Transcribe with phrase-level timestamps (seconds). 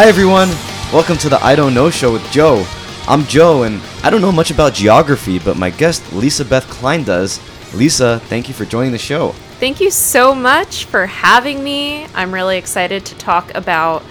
[0.00, 0.48] Hi everyone,
[0.94, 2.64] welcome to the I Don't Know Show with Joe.
[3.06, 7.04] I'm Joe, and I don't know much about geography, but my guest Lisa Beth Klein
[7.04, 7.38] does.
[7.74, 9.32] Lisa, thank you for joining the show.
[9.58, 12.06] Thank you so much for having me.
[12.14, 14.02] I'm really excited to talk about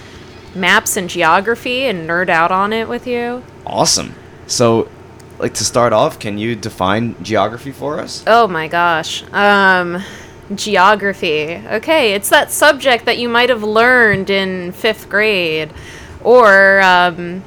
[0.53, 3.41] maps and geography and nerd out on it with you.
[3.65, 4.13] Awesome.
[4.45, 4.91] So,
[5.39, 8.23] like to start off, can you define geography for us?
[8.27, 9.23] Oh my gosh.
[9.33, 10.03] Um
[10.55, 11.61] geography.
[11.67, 15.71] Okay, it's that subject that you might have learned in 5th grade
[16.23, 17.43] or um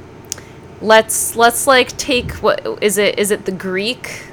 [0.81, 4.23] let's let's like take what is it is it the Greek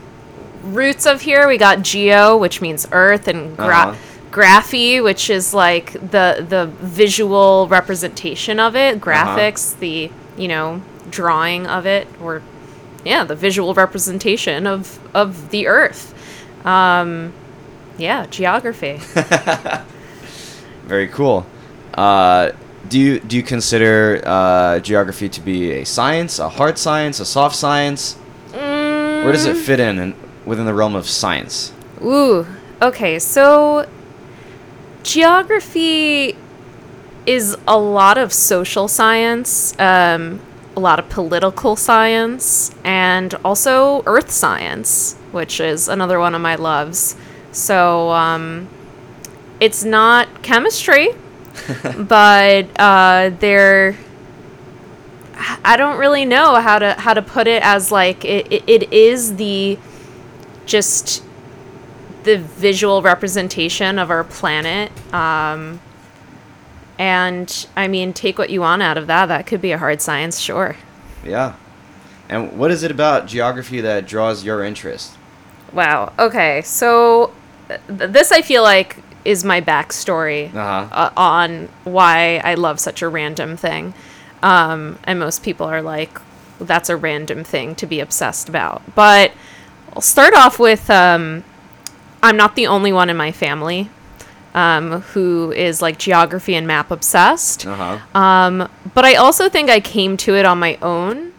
[0.63, 1.47] roots of here?
[1.49, 3.95] We got geo, which means earth and gra- Uh-huh.
[4.31, 11.67] graphy, which is like the the visual representation of it, graphics, the, you know, drawing
[11.67, 12.43] of it or
[13.05, 16.15] yeah, the visual representation of of the earth.
[16.67, 17.33] Um
[18.01, 18.97] yeah, geography.
[20.87, 21.47] Very cool.
[21.95, 22.51] Uh,
[22.89, 27.25] do you do you consider uh, geography to be a science, a hard science, a
[27.25, 28.15] soft science?
[28.53, 29.65] Where does it Mm.
[29.65, 30.15] fit in, in
[30.47, 31.73] within the realm of science?
[32.03, 32.47] Ooh,
[32.81, 33.19] okay.
[33.19, 33.87] So
[35.03, 36.37] geography
[37.27, 40.41] is a lot of social science, um,
[40.77, 46.55] a lot of political science, and also earth science, which is another one of my
[46.55, 47.15] loves.
[47.53, 48.69] So um,
[49.59, 51.11] it's not chemistry,
[51.97, 53.97] but uh, they're.
[55.65, 58.93] I don't really know how to how to put it as like it, it, it
[58.93, 59.79] is the
[60.67, 61.25] just
[62.25, 64.93] the visual representation of our planet.
[65.15, 65.81] Um,
[66.99, 69.27] and I mean, take what you want out of that.
[69.27, 70.77] That could be a hard science, sure.
[71.25, 71.55] Yeah.
[72.29, 75.17] And what is it about geography that draws your interest?
[75.73, 76.13] Wow.
[76.19, 76.63] Okay.
[76.63, 77.33] So
[77.87, 80.89] this I feel like is my backstory Uh-huh.
[80.93, 83.93] uh, on why I love such a random thing.
[84.43, 86.19] Um, and most people are like,
[86.59, 88.83] that's a random thing to be obsessed about.
[88.95, 89.33] But
[89.95, 91.45] I'll start off with um,
[92.23, 93.91] I'm not the only one in my family
[94.55, 97.67] um, who is like geography and map obsessed.
[97.67, 97.99] Uh-huh.
[98.19, 101.33] Um, but I also think I came to it on my own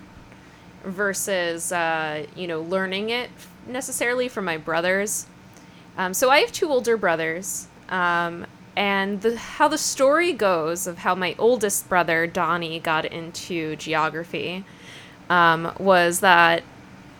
[0.83, 3.29] versus, uh, you know, learning it
[3.67, 5.25] necessarily from my brothers.
[6.01, 7.67] Um, so I have two older brothers.
[7.89, 13.75] Um, and the, how the story goes of how my oldest brother, Donnie, got into
[13.75, 14.63] geography
[15.29, 16.63] um, was that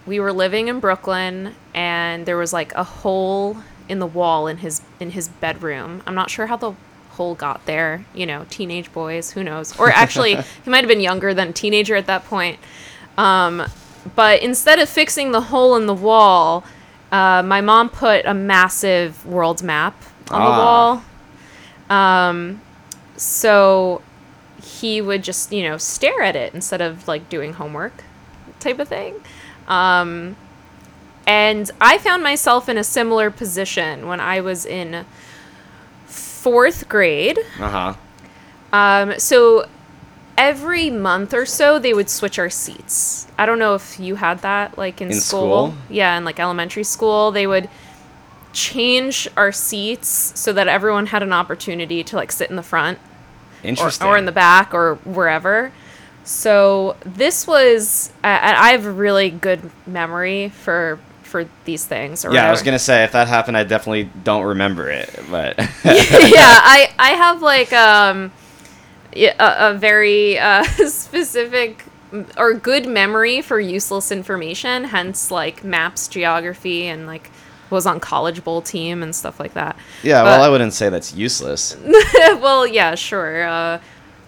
[0.07, 4.57] we were living in Brooklyn and there was like a hole in the wall in
[4.57, 6.01] his in his bedroom.
[6.07, 6.73] I'm not sure how the
[7.11, 9.77] hole got there, you know, teenage boys, who knows.
[9.77, 12.57] Or actually, he might have been younger than a teenager at that point.
[13.17, 13.63] Um,
[14.15, 16.63] but instead of fixing the hole in the wall,
[17.11, 19.95] uh, my mom put a massive world map
[20.29, 20.57] on the Ah.
[20.57, 21.03] wall.
[21.89, 22.61] Um,
[23.17, 24.01] so
[24.61, 28.03] he would just, you know, stare at it instead of like doing homework
[28.59, 29.16] type of thing.
[29.67, 30.35] Um,
[31.27, 35.05] and I found myself in a similar position when I was in
[36.05, 37.39] fourth grade.
[37.59, 37.93] Uh-huh.
[38.73, 39.67] Um, so
[40.41, 43.28] every month or so, they would switch our seats.
[43.38, 45.68] I don't know if you had that, like in, In school.
[45.68, 45.78] school?
[45.88, 47.69] Yeah, in like elementary school, they would
[48.52, 52.97] change our seats so that everyone had an opportunity to like sit in the front
[53.63, 54.07] or, Interesting.
[54.07, 55.72] or in the back or wherever.
[56.24, 62.26] So this was I, I have a really good memory for for these things.
[62.26, 65.58] Or yeah, I was gonna say if that happened, I definitely don't remember it, but
[65.59, 68.32] yeah, I I have like um
[69.16, 71.85] a, a very uh, specific
[72.37, 74.85] or good memory for useless information.
[74.85, 77.31] Hence, like maps, geography, and like
[77.69, 79.78] was on college bowl team and stuff like that.
[80.03, 80.22] yeah.
[80.23, 81.78] But- Well, I wouldn't say that's useless.
[82.16, 83.47] well, yeah, sure.
[83.47, 83.79] Uh,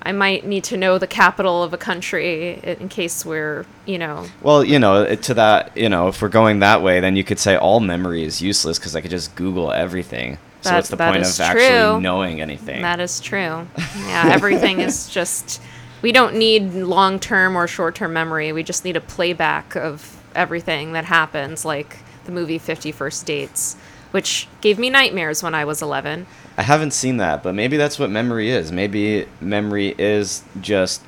[0.06, 4.25] I might need to know the capital of a country in case we're, you know,
[4.41, 7.39] Well, you know, to that, you know, if we're going that way, then you could
[7.39, 10.38] say all memory is useless because I could just Google everything.
[10.63, 12.01] So That- what's the that point of actually true.
[12.01, 12.81] knowing anything?
[12.81, 13.68] that is true.
[14.07, 15.62] Yeah, everything is just.
[16.01, 18.51] We don't need long term or short term memory.
[18.51, 23.75] We just need a playback of everything that happens, like the movie Fifty First Dates,
[24.12, 26.25] which gave me nightmares when I was 11.
[26.57, 28.71] I haven't seen that, but maybe that's what memory is.
[28.71, 31.01] Maybe memory is just,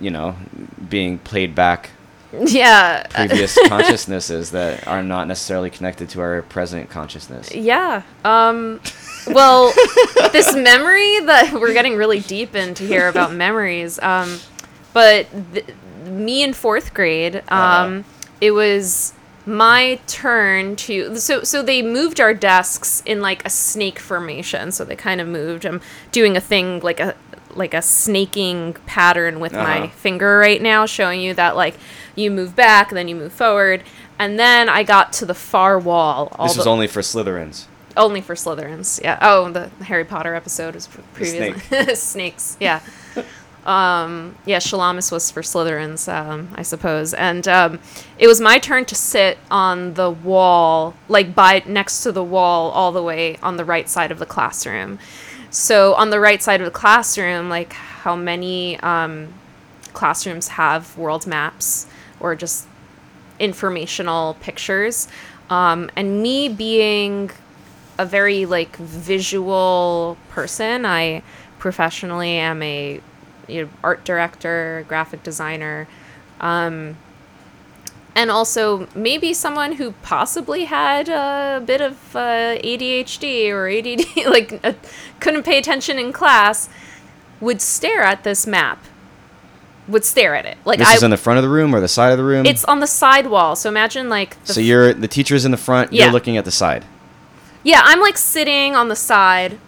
[0.00, 0.34] you know,
[0.88, 1.90] being played back
[2.32, 3.06] Yeah.
[3.08, 7.54] previous consciousnesses that are not necessarily connected to our present consciousness.
[7.54, 8.02] Yeah.
[8.24, 8.80] Um
[9.28, 9.72] well,
[10.32, 13.98] this memory that we're getting really deep into here about memories.
[14.00, 14.38] Um
[14.92, 15.66] but th-
[16.04, 18.04] me in 4th grade, um
[18.40, 19.12] it was
[19.48, 24.84] my turn to so so they moved our desks in like a snake formation so
[24.84, 25.80] they kind of moved i'm
[26.10, 27.14] doing a thing like a
[27.54, 29.62] like a snaking pattern with Uh-huh.
[29.82, 31.76] my finger right now, showing you that like
[32.16, 33.84] you move back, then you move forward,
[34.18, 36.28] and then I got to the far wall.
[36.38, 37.66] All This the, was only for Slytherins.
[37.96, 39.00] only for Slytherins.
[39.02, 39.18] Yeah.
[39.22, 42.56] Oh, the Harry Potter episode was previously snakes.
[42.60, 42.80] Yeah.
[43.64, 47.12] um, yeah, Shalamis was for Slytherins, um, I suppose.
[47.14, 47.80] And um,
[48.18, 52.70] it was my turn to sit on the wall, like by next to the wall,
[52.70, 54.98] all the way on the right side of the classroom.
[55.50, 59.34] So on the right side of the classroom, like how many um,
[59.94, 61.86] classrooms have world maps
[62.20, 62.66] or just
[63.38, 65.08] informational pictures.
[65.50, 67.30] Um, and me being
[67.98, 71.22] a very like visual person, I
[71.58, 73.00] professionally am a
[73.48, 75.88] you know, art director, graphic designer,
[76.40, 76.96] um,
[78.14, 84.58] and also maybe someone who possibly had a bit of uh, ADHD or ADD, like
[84.64, 84.72] uh,
[85.20, 86.68] couldn't pay attention in class,
[87.40, 88.82] would stare at this map.
[89.88, 90.94] Would stare at it like This I.
[90.94, 92.44] is in the front of the room or the side of the room.
[92.46, 95.56] it's on the side wall, so imagine like the so you're the teacher's in the
[95.56, 95.92] front.
[95.92, 96.04] Yeah.
[96.04, 96.84] You're looking at the side.
[97.62, 99.58] Yeah, I'm like sitting on the side.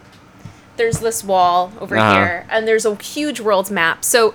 [0.76, 2.14] There's this wall over Uh-huh.
[2.14, 4.04] here, and there's a huge world map.
[4.04, 4.34] So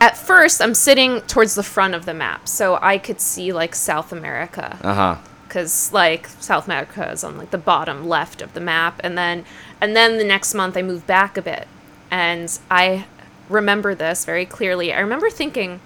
[0.00, 3.74] at first, I'm sitting towards the front of the map, so I could see like
[3.74, 5.16] South America, Uh huh.
[5.48, 9.44] because like South America is on like the bottom left of the map, and then
[9.80, 11.68] and then the next month I moved back a bit,
[12.10, 13.06] and I
[13.48, 14.92] remember this very clearly.
[14.92, 15.80] I remember thinking,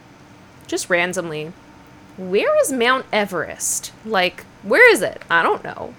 [0.66, 1.52] just randomly,
[2.16, 3.92] where is Mount Everest?
[4.04, 5.22] Like, where is it?
[5.30, 5.94] I don't know.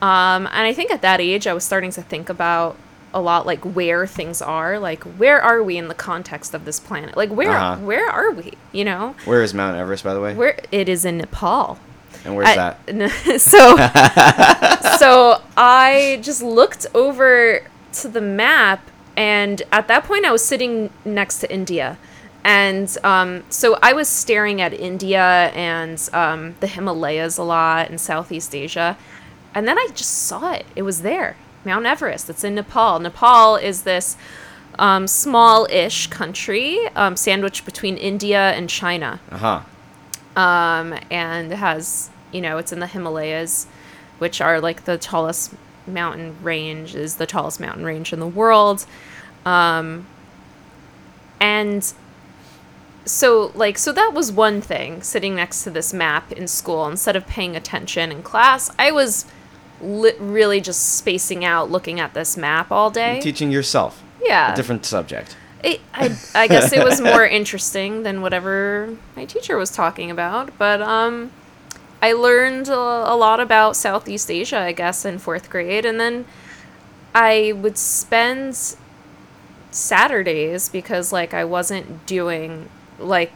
[0.00, 2.76] Um, and I think at that age, I was starting to think about
[3.14, 6.80] a lot like where things are, like where are we in the context of this
[6.80, 7.16] planet?
[7.16, 7.76] Like where Uh-huh.
[7.84, 8.54] where are we?
[8.72, 10.34] You know, Where is Mount Everest, by the way?
[10.34, 11.78] where it is in Nepal.
[12.24, 12.56] and where's I-
[12.86, 13.40] that?
[13.40, 13.76] so
[14.98, 17.60] so I just looked over
[18.00, 21.98] to the map, and at that point, I was sitting next to India.
[22.44, 25.22] And um, so I was staring at India
[25.54, 28.96] and um, the Himalayas a lot in Southeast Asia.
[29.54, 30.66] And then I just saw it.
[30.74, 32.28] It was there Mount Everest.
[32.28, 32.98] It's in Nepal.
[32.98, 34.16] Nepal is this
[34.78, 40.40] um, small ish country um, sandwiched between India and China Uh huh.
[40.40, 43.66] um, and it has you know it's in the Himalayas,
[44.18, 45.52] which are like the tallest
[45.86, 48.86] mountain range is the tallest mountain range in the world,
[49.44, 50.06] um,
[51.40, 51.92] and
[53.04, 57.16] so like so that was one thing sitting next to this map in school instead
[57.16, 59.26] of paying attention in class i was
[59.80, 64.00] li- really just spacing out looking at this map all day Teaching yourself.
[64.22, 65.36] yeah A different subject.
[65.64, 70.56] it, I, I guess it was more interesting than whatever my teacher was talking about.
[70.56, 71.32] But um,
[72.02, 75.84] I learned a, a lot about Southeast Asia, I guess, in fourth grade.
[75.86, 76.24] And then
[77.14, 78.58] I would spend
[79.70, 82.68] Saturdays because, like, I wasn't doing,
[82.98, 83.32] like,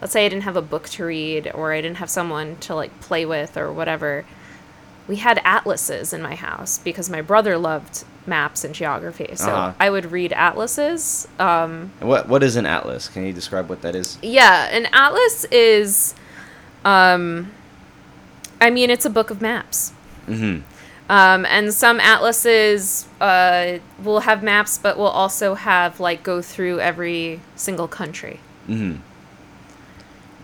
[0.00, 2.74] let's say I didn't have a book to read or I didn't have someone to,
[2.74, 4.24] like, play with or whatever.
[5.06, 9.28] We had atlases in my house because my brother loved maps and geography.
[9.36, 9.72] So Uh-huh.
[9.78, 11.28] I would read atlases.
[11.38, 13.08] Um, What What is an atlas?
[13.08, 14.18] Can you describe what that is?
[14.22, 16.14] yeah, an atlas is,
[16.84, 17.52] um,
[18.60, 19.92] I mean, it's a book of maps.
[20.26, 20.62] Mm-hmm.
[21.10, 26.80] Um, and some atlases uh, will have maps, but will also have like go through
[26.80, 28.40] every single country.
[28.68, 29.00] Mm-hmm.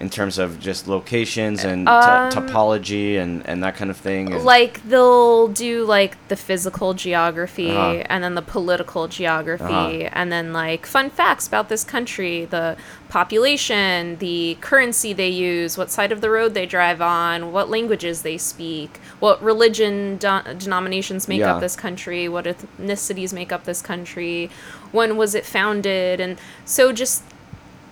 [0.00, 4.32] In terms of just locations and Um, to- topology and, and that kind of thing.
[4.32, 8.02] and- Like they'll do like the physical geography Uh-huh.
[8.08, 9.64] and then the political geography
[10.06, 10.08] Uh-huh.
[10.14, 12.76] and then like fun facts about this country, the
[13.10, 18.22] population, the currency they use, what side of the road they drive on, what languages
[18.22, 21.54] they speak, what religion do- denominations make Yeah.
[21.56, 24.48] up this country, what ethnicities make up this country,
[24.92, 27.22] when was it founded, and so just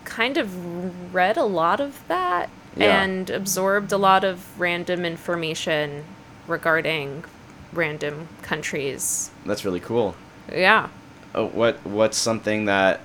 [0.08, 3.02] kind of read a lot of that Yeah.
[3.02, 6.04] and absorbed a lot of random information
[6.46, 7.24] regarding
[7.72, 9.30] random countries.
[9.46, 10.14] That's really cool.
[10.52, 10.88] Yeah.
[11.34, 13.00] Uh, what What's something that?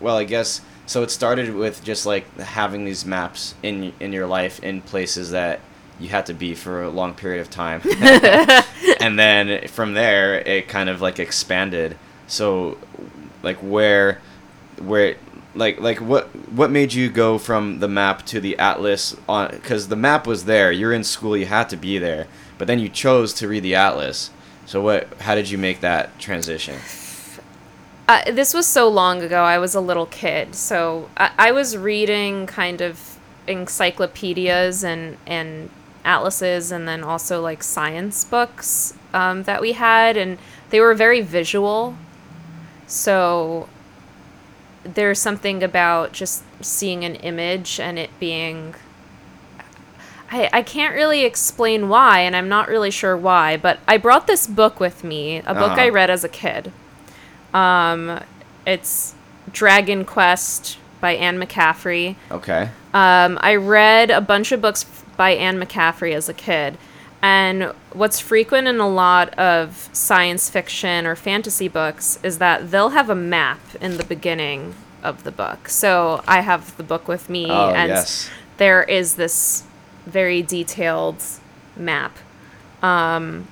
[0.00, 1.02] Well, I guess so.
[1.02, 5.60] It started with just like having these maps in in your life in places that
[6.00, 7.80] you had to be for a long period of time,
[9.00, 11.96] and then from there it kind of like expanded.
[12.26, 12.76] So,
[13.42, 14.20] like where,
[14.78, 15.16] where,
[15.54, 19.50] like like what what made you go from the map to the atlas on?
[19.50, 20.72] Because the map was there.
[20.72, 21.36] You're in school.
[21.36, 22.26] You had to be there,
[22.58, 24.30] but then you chose to read the atlas.
[24.66, 25.12] So what?
[25.20, 26.78] How did you make that transition?
[28.08, 29.42] Uh, this was so long ago.
[29.42, 35.70] I was a little kid, so I, I was reading kind of encyclopedias and and
[36.04, 40.38] atlases, and then also like science books um, that we had, and
[40.70, 41.96] they were very visual.
[42.86, 43.68] So
[44.84, 48.74] there's something about just seeing an image and it being
[50.32, 54.26] I, I can't really explain why, and I'm not really sure why, but I brought
[54.26, 55.80] this book with me, a book Uh-huh.
[55.82, 56.72] I read as a kid.
[57.52, 58.18] Um,
[58.66, 59.14] it's
[59.52, 62.16] Dragon Quest by Anne McCaffrey.
[62.30, 62.70] Okay.
[62.94, 64.86] Um, I read a bunch of books
[65.18, 66.78] by Anne McCaffrey as a kid.
[67.22, 72.90] And what's frequent in a lot of science fiction or fantasy books is that they'll
[72.90, 74.74] have a map in the beginning
[75.04, 75.68] of the book.
[75.68, 78.28] So I have the book with me, Oh, and yes.
[78.56, 79.62] there is this
[80.04, 81.22] very detailed
[81.76, 82.16] map.
[82.82, 83.46] Um,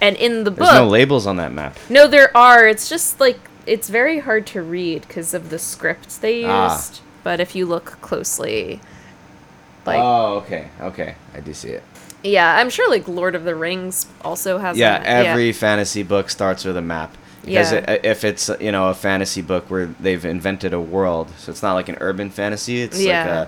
[0.00, 1.76] and in the book There's book, no labels on that map.
[1.90, 2.68] no, there are.
[2.68, 6.46] It's just like it's very hard to read because of the script they used.
[6.48, 7.00] Ah.
[7.24, 8.80] But if you look closely,
[9.84, 10.68] like oh, okay.
[10.80, 11.16] Okay.
[11.34, 11.82] I do see it.
[12.26, 14.76] Yeah, I'm sure like Lord of the Rings also has.
[14.76, 17.16] Yeah, every fantasy book starts with a map.
[17.44, 17.90] Because Yeah.
[17.92, 21.62] it, if it's you know a fantasy book where they've invented a world, so it's
[21.62, 22.82] not like an urban fantasy.
[22.82, 23.46] It's Yeah.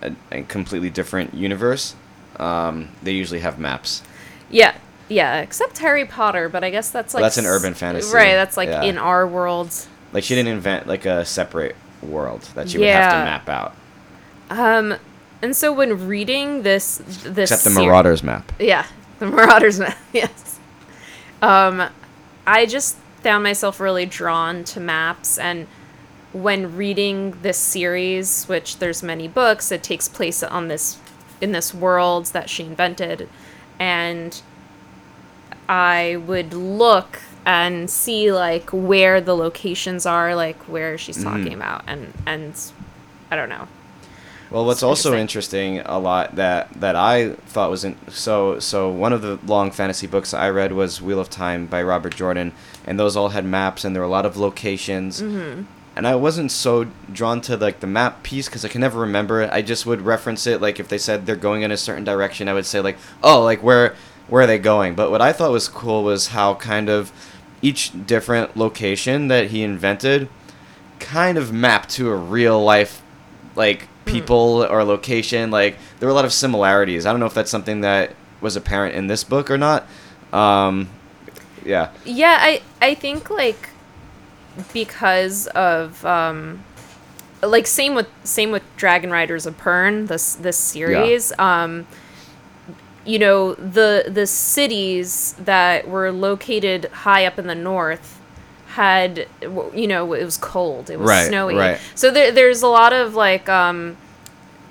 [0.00, 1.94] like a, a, a completely different universe.
[2.38, 4.02] Um, they usually have maps.
[4.50, 4.74] yeah,
[5.08, 5.40] yeah.
[5.40, 8.14] Except Harry Potter, but I guess that's like that's an urban fantasy.
[8.14, 8.34] right?
[8.34, 8.82] That's like Yeah.
[8.84, 9.74] in our world.
[10.12, 13.74] Like she didn't invent like a separate world that you would have to map out.
[14.50, 14.94] Um,
[15.42, 18.52] and so when reading this, this Except the ser- Marauders map.
[18.58, 18.86] Yeah,
[19.18, 19.98] the Marauders map.
[20.12, 20.58] Yes.
[21.42, 21.88] Um,
[22.46, 25.66] I just found myself really drawn to maps, and
[26.32, 30.98] when reading this series, which there's many books, it takes place on this
[31.40, 33.28] in this world that she invented,
[33.78, 34.40] and
[35.68, 41.24] I would look and see like where the locations are, like where she's Mhm.
[41.24, 42.54] talking about, and and
[43.30, 43.66] I don't know.
[44.52, 45.80] Well, what's also interesting.
[45.80, 50.06] a lot that that I thought was in, so so one of the long fantasy
[50.06, 52.52] books I read was Wheel of Time by Robert Jordan,
[52.86, 55.22] and those all had maps and there were a lot of locations.
[55.22, 55.62] Mm-hmm.
[55.94, 59.40] And I wasn't so drawn to like the map piece because I can never remember
[59.42, 59.50] it.
[59.52, 62.48] I just would reference it like if they said they're going in a certain direction,
[62.48, 63.94] I would say like, oh, like where
[64.28, 64.94] where are they going?
[64.94, 67.10] But what I thought was cool was how kind of
[67.62, 70.28] each different location that he invented
[70.98, 73.02] kind of mapped to a real life
[73.54, 77.06] like people or location like there were a lot of similarities.
[77.06, 79.86] I don't know if that's something that was apparent in this book or not.
[80.32, 80.88] Um
[81.64, 81.90] yeah.
[82.04, 83.68] Yeah, I I think like
[84.72, 86.64] because of um
[87.42, 91.86] like same with same with Dragon Riders of Pern this this series um
[93.04, 98.20] you know the the cities that were located high up in the north
[98.72, 99.26] had
[99.74, 101.80] you know it was cold it was Right, snowy right.
[101.94, 103.96] so there, there's a lot of like um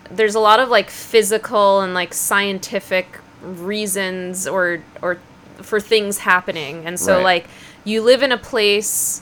[0.10, 5.18] there's a lot of like physical and like scientific reasons or or
[5.62, 7.24] for things happening and so Right.
[7.24, 7.48] like
[7.84, 9.22] you live in a place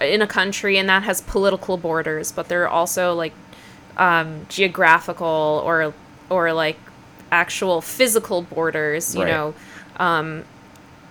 [0.00, 3.32] in a country and that has political borders but there are also like
[3.96, 5.92] um, geographical or
[6.30, 6.78] or like
[7.32, 9.54] actual physical borders you know
[9.98, 10.44] um,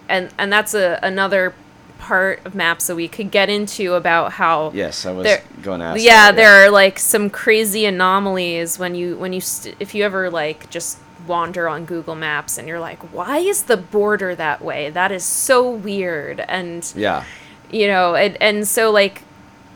[0.08, 1.54] and and that's a another
[2.00, 5.82] part of maps that we could get into about how yes i was There- going
[5.82, 9.76] to ask yeah, that, there are like some crazy anomalies when you when you st-
[9.80, 13.78] if you ever like just wander on Google Maps and you're like, why is the
[13.78, 14.90] border that way?
[14.90, 16.40] That is so weird.
[16.40, 17.26] And yeah
[17.72, 19.22] you know, and and so like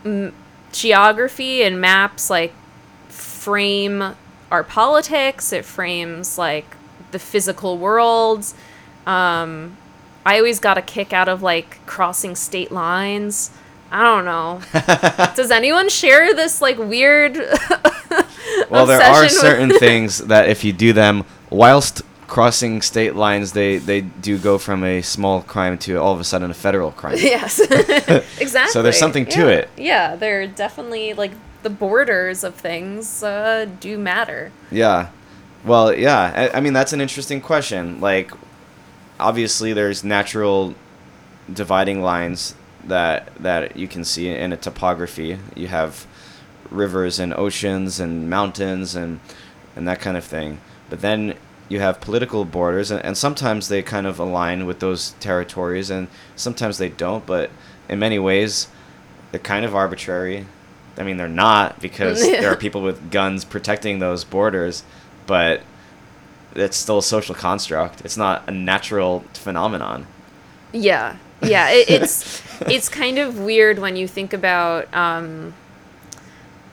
[0.04, 0.32] m-
[0.72, 2.52] geography and maps like
[3.08, 4.14] frame
[4.50, 5.52] our politics.
[5.52, 6.66] It frames like
[7.12, 8.52] the physical world.
[9.06, 9.76] Um,
[10.26, 13.50] I always got a kick out of like crossing state lines.
[13.90, 14.60] I don't know.
[15.36, 17.36] Does anyone share this like weird?
[18.70, 23.78] well there are certain things that if you do them whilst crossing state lines they
[23.78, 27.16] they do go from a small crime to all of a sudden a federal crime
[27.18, 27.60] yes,
[28.40, 28.72] exactly.
[28.72, 29.48] So there's something to Yeah.
[29.48, 29.68] it.
[29.76, 34.52] Yeah, they're definitely like the borders of things uh, do matter.
[34.70, 35.08] Yeah.
[35.64, 36.50] Well, yeah.
[36.52, 38.00] I, I mean, that's an interesting question.
[38.00, 38.30] Like,
[39.24, 40.74] obviously, there's natural
[41.52, 42.54] dividing lines
[42.84, 45.38] that that you can see in a topography.
[45.56, 46.06] You have
[46.70, 49.20] rivers and oceans and mountains and
[49.74, 50.60] and that kind of thing.
[50.90, 51.34] But then
[51.68, 56.08] you have political borders, and, and sometimes they kind of align with those territories, and
[56.36, 57.24] sometimes they don't.
[57.24, 57.50] But
[57.88, 58.68] in many ways,
[59.30, 60.46] they're kind of arbitrary.
[60.98, 64.84] I mean, they're not because there are people with guns protecting those borders,
[65.26, 65.62] but
[66.54, 68.02] it's still a social construct.
[68.04, 70.06] It's not a natural phenomenon.
[70.72, 71.70] Yeah, yeah.
[71.70, 75.54] It, it's it's kind of weird when you think about, um,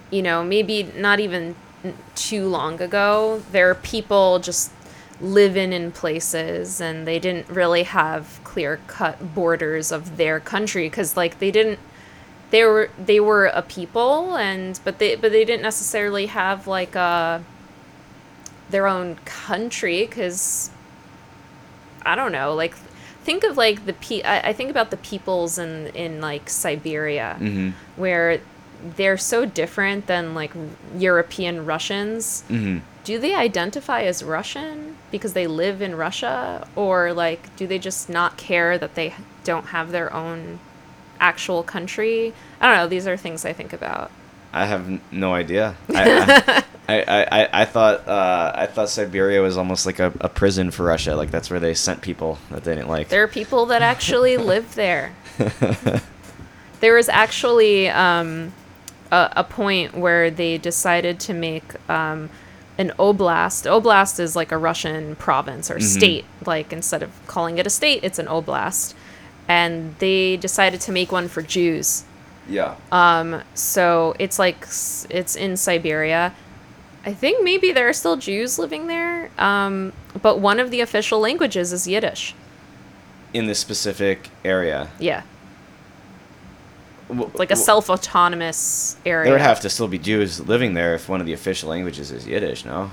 [0.09, 1.55] you know, maybe not even
[2.15, 4.71] too long ago, there are people just
[5.19, 11.15] living in places and they didn't really have clear cut borders of their country because
[11.15, 11.77] like they didn't
[12.49, 16.95] they were they were a people and but they but they didn't necessarily have like
[16.95, 17.43] a
[18.71, 20.71] their own country because
[22.03, 22.75] I don't know like
[23.23, 27.37] think of like the pe- I, I think about the peoples in in like Siberia
[27.39, 27.69] Mm-hmm.
[28.01, 28.41] where
[28.97, 30.51] they're so different than like
[30.97, 32.43] European Russians.
[32.49, 32.79] Mm-hmm.
[33.03, 38.09] Do they identify as Russian because they live in Russia or like do they just
[38.09, 39.13] not care that they
[39.43, 40.59] don't have their own
[41.19, 42.33] actual country?
[42.59, 44.09] I don't know, these are things I think about.
[44.53, 45.75] I have no idea.
[45.89, 50.29] I, I, I, I, I thought uh, I thought Siberia was almost like a, a
[50.29, 51.15] prison for Russia.
[51.15, 53.09] Like that's where they sent people that they didn't like.
[53.09, 55.13] There are people that actually live there.
[56.81, 58.53] There was actually um,
[59.11, 62.29] a, a point where they decided to make um,
[62.77, 63.69] an oblast.
[63.69, 66.25] Oblast is like a Russian province or state.
[66.45, 68.95] Like instead of calling it a state, it's an oblast.
[69.47, 72.03] And they decided to make one for Jews.
[72.47, 72.75] Yeah.
[72.91, 74.65] Um, so it's like
[75.09, 76.33] it's in Siberia.
[77.05, 79.31] I think maybe there are still Jews living there.
[79.37, 82.35] Um, but one of the official languages is Yiddish.
[83.33, 84.89] In this specific area.
[84.99, 85.23] Yeah.
[87.09, 89.25] It's like a self autonomous area.
[89.25, 92.11] There would have to still be Jews living there if one of the official languages
[92.11, 92.65] is Yiddish.
[92.65, 92.91] No.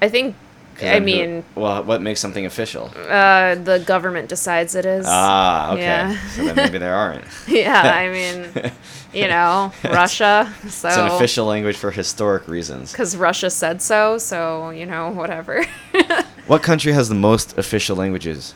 [0.00, 0.34] I think.
[0.82, 2.90] I who- mean, well, what makes something official?
[3.08, 5.06] uh, the government decides it is.
[5.08, 5.82] Ah, okay.
[5.82, 6.18] Yeah.
[6.30, 7.24] so then maybe there aren't.
[7.48, 8.72] yeah, I mean,
[9.12, 10.52] you know, Russia.
[10.68, 12.90] So It's an official language for historic reasons.
[12.92, 14.18] because Russia said so.
[14.18, 15.64] So you know, whatever.
[16.46, 18.54] What country has the most official languages?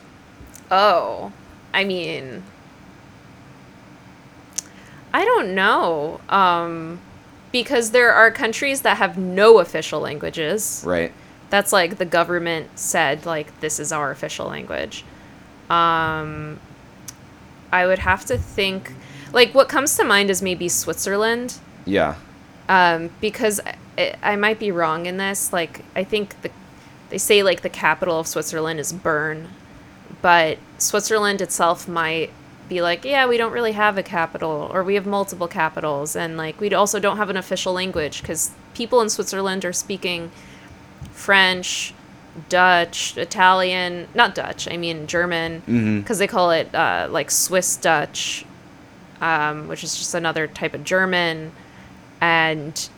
[0.69, 1.31] oh,
[1.73, 2.43] I mean,
[5.13, 6.19] I don't know.
[6.29, 6.99] Um,
[7.51, 10.83] because there are countries that have no official languages.
[10.85, 11.11] Right.
[11.49, 15.03] That's like the government said like this is our official language.
[15.69, 16.59] Um
[17.71, 18.93] i would have to think
[19.31, 21.59] like what comes to mind is maybe switzerland.
[21.85, 22.15] Yeah.
[22.67, 23.59] um because
[23.97, 26.49] I, I might be wrong in this like i think the
[27.09, 29.49] they say like the capital of switzerland is bern.
[30.21, 32.31] But switzerland itself might
[32.67, 36.15] be like yeah we don't really have a capital or we have multiple capitals.
[36.15, 40.31] And like we also don't have an official language because people in switzerland are speaking
[41.11, 41.93] French,
[42.47, 48.45] Dutch, Italian, not Dutch, I mean German, because they call it uh, like Swiss Dutch,
[49.21, 51.51] um, which is just another type of German.
[52.21, 52.89] And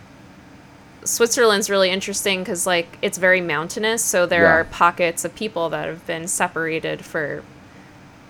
[1.04, 4.52] Switzerland's really interesting because like it's very mountainous, so there Yeah.
[4.54, 7.44] are pockets of people that have been separated for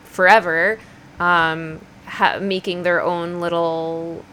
[0.06, 0.80] forever,
[1.20, 4.24] um, ha- making their own little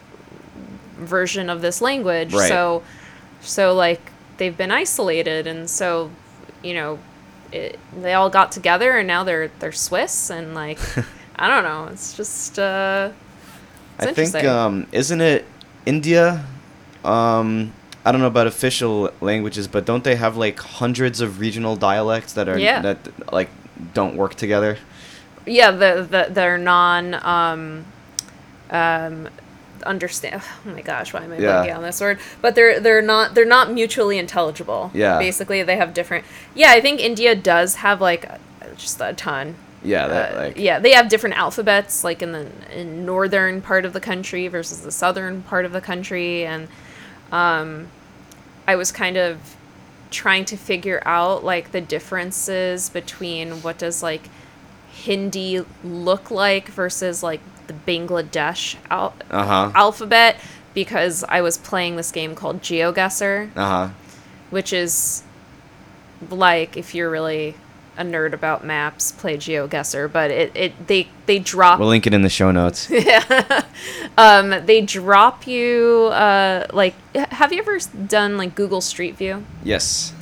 [0.99, 2.33] version of this language.
[2.33, 2.49] Right.
[2.49, 2.83] So,
[3.41, 4.01] so like
[4.39, 6.11] they've been isolated, and so
[6.63, 6.99] you know,
[7.53, 10.79] it, they all got together, and now they're they're Swiss, and like
[11.37, 13.11] I don't know, it's just uh,
[13.99, 15.45] it's I think um, isn't it
[15.87, 16.45] India?
[17.05, 17.73] Um,
[18.05, 22.33] I don't know about official languages, but don't they have like hundreds of regional dialects
[22.33, 22.81] that are Yeah.
[22.83, 23.51] that like
[23.95, 24.79] don't work together?
[25.47, 27.85] yeah, the the they're non um,
[28.71, 29.29] um,
[29.89, 30.43] understand.
[30.67, 31.65] Oh my gosh, why am I Yeah.
[31.65, 32.19] blanking on this word?
[32.43, 34.91] But they're they're not they're not mutually intelligible.
[34.95, 35.19] Yeah.
[35.19, 36.25] basically they have different.
[36.55, 38.29] Yeah, I think India does have like
[38.77, 39.57] just a ton.
[39.83, 43.85] Yeah, that Uh, like yeah, they have different alphabets, like in the in northern part
[43.85, 46.69] of the country versus the southern part of the country, and
[47.33, 47.87] um,
[48.67, 49.39] I was kind of
[50.11, 54.29] trying to figure out like the differences between what does like
[54.91, 59.73] Hindi look like versus like the Bangladesh al- Uh huh.
[59.75, 60.37] alphabet
[60.75, 63.89] because I was playing this game called GeoGuessr Uh huh.
[64.51, 65.23] which is
[66.31, 67.55] like if you're really
[67.97, 70.13] a nerd about maps, play GeoGuessr.
[70.13, 72.89] But it, it they they drop We'll link it in the show notes.
[74.19, 79.45] um they drop you uh like have you ever done like Google Street View?
[79.65, 80.13] yes.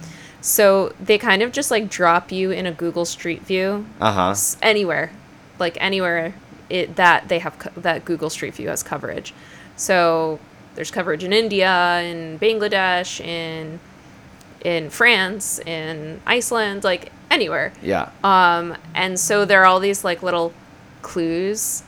[0.40, 4.34] So they kind of just like drop you in a Google Street View Uh huh.
[4.62, 5.10] anywhere,
[5.58, 6.34] like anywhere
[6.70, 9.34] it that they have that Google Street View has coverage.
[9.76, 10.38] So
[10.74, 13.80] there's coverage in India, in Bangladesh, in
[14.64, 17.72] in France, in Iceland, like anywhere.
[17.82, 18.10] Yeah.
[18.24, 20.52] Um, and so there are all these like little
[21.02, 21.82] clues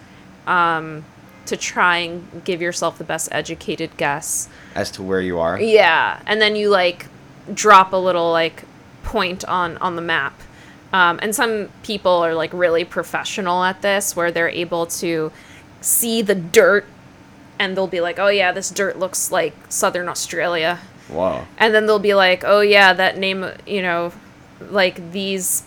[0.46, 1.04] um,
[1.46, 4.48] to try and give yourself the best educated guess.
[4.74, 5.60] As to where you are.
[5.60, 7.06] Yeah, and then you like
[7.52, 8.64] drop a little like
[9.02, 10.40] point on on the map.
[10.92, 15.30] Um, and some people are like really professional at this, where they're able to
[15.80, 16.86] see the dirt,
[17.58, 20.78] and they'll be like, "Oh yeah, this dirt looks like Southern Australia,"
[21.10, 21.46] Wow.
[21.58, 24.12] and then they'll be like, "Oh yeah, that name, you know,
[24.70, 25.64] like these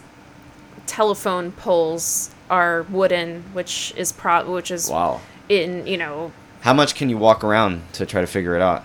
[0.87, 5.21] telephone poles are wooden, which is pro, which is Wow.
[5.47, 6.31] in you know
[6.61, 8.83] How much can you walk around to try to figure it out?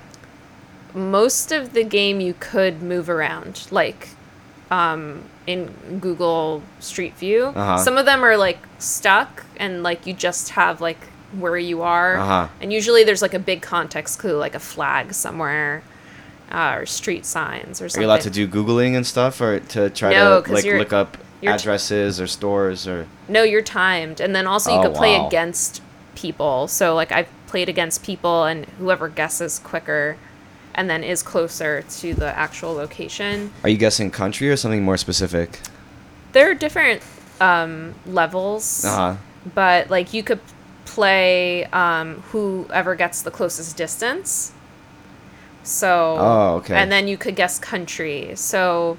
[0.95, 4.09] most of the game you could move around, like
[4.71, 7.47] um, in Google Street View.
[7.47, 7.79] Uh-huh.
[7.79, 10.99] Some of them are like stuck, and like you just have like
[11.39, 12.49] where you are, Uh-huh.
[12.61, 15.83] and usually there's like a big context clue, like a flag somewhere.
[16.49, 17.99] Uh, or street signs or something.
[17.99, 20.93] Are you allowed to do googling and stuff, or to try No, to like look
[20.93, 23.09] up you're t- addresses or stores or?
[23.29, 25.27] No, you're timed, and then also you Oh, could play wow.
[25.27, 25.83] against
[26.15, 26.69] people.
[26.69, 30.17] So like I've played against people, and whoever guesses quicker,
[30.77, 33.51] and then is closer to the actual location.
[33.65, 35.61] Are you guessing country or something more specific?
[36.33, 37.03] There are different
[37.41, 39.17] um, levels, Uh huh.
[39.55, 40.41] but like you could
[40.85, 44.53] play um, whoever gets the closest distance.
[45.65, 46.77] So Oh, okay.
[46.77, 48.33] and then you could guess country.
[48.37, 48.99] So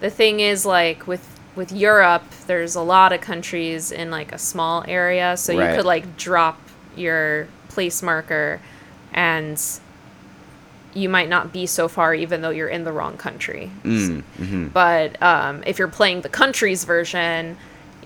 [0.00, 1.24] the thing is like with
[1.54, 5.86] with Europe, there's a lot of countries in like a small area, so you could
[5.86, 6.60] like drop
[6.96, 8.60] your place marker
[9.14, 9.58] and
[10.96, 13.70] you might not be so far even though you're in the wrong country.
[13.84, 14.66] Mm, mm-hmm.
[14.68, 17.56] But um, if you're playing the country's version,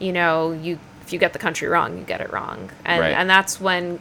[0.01, 3.13] you know, you if you get the country wrong, you get it wrong, and Right.
[3.13, 3.99] and that's when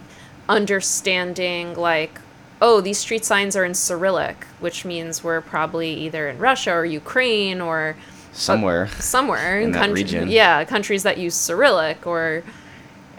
[0.73, 2.19] understanding like,
[2.61, 6.85] oh, these street signs are in Cyrillic, which means we're probably either in Russia or
[6.85, 7.95] Ukraine or
[8.31, 8.87] Somewhere.
[8.99, 10.29] somewhere In that country- region.
[10.29, 12.43] Yeah, countries that use Cyrillic or.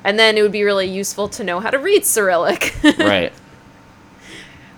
[0.02, 2.74] And then it would be really useful to know how to read Cyrillic.
[2.98, 3.32] right.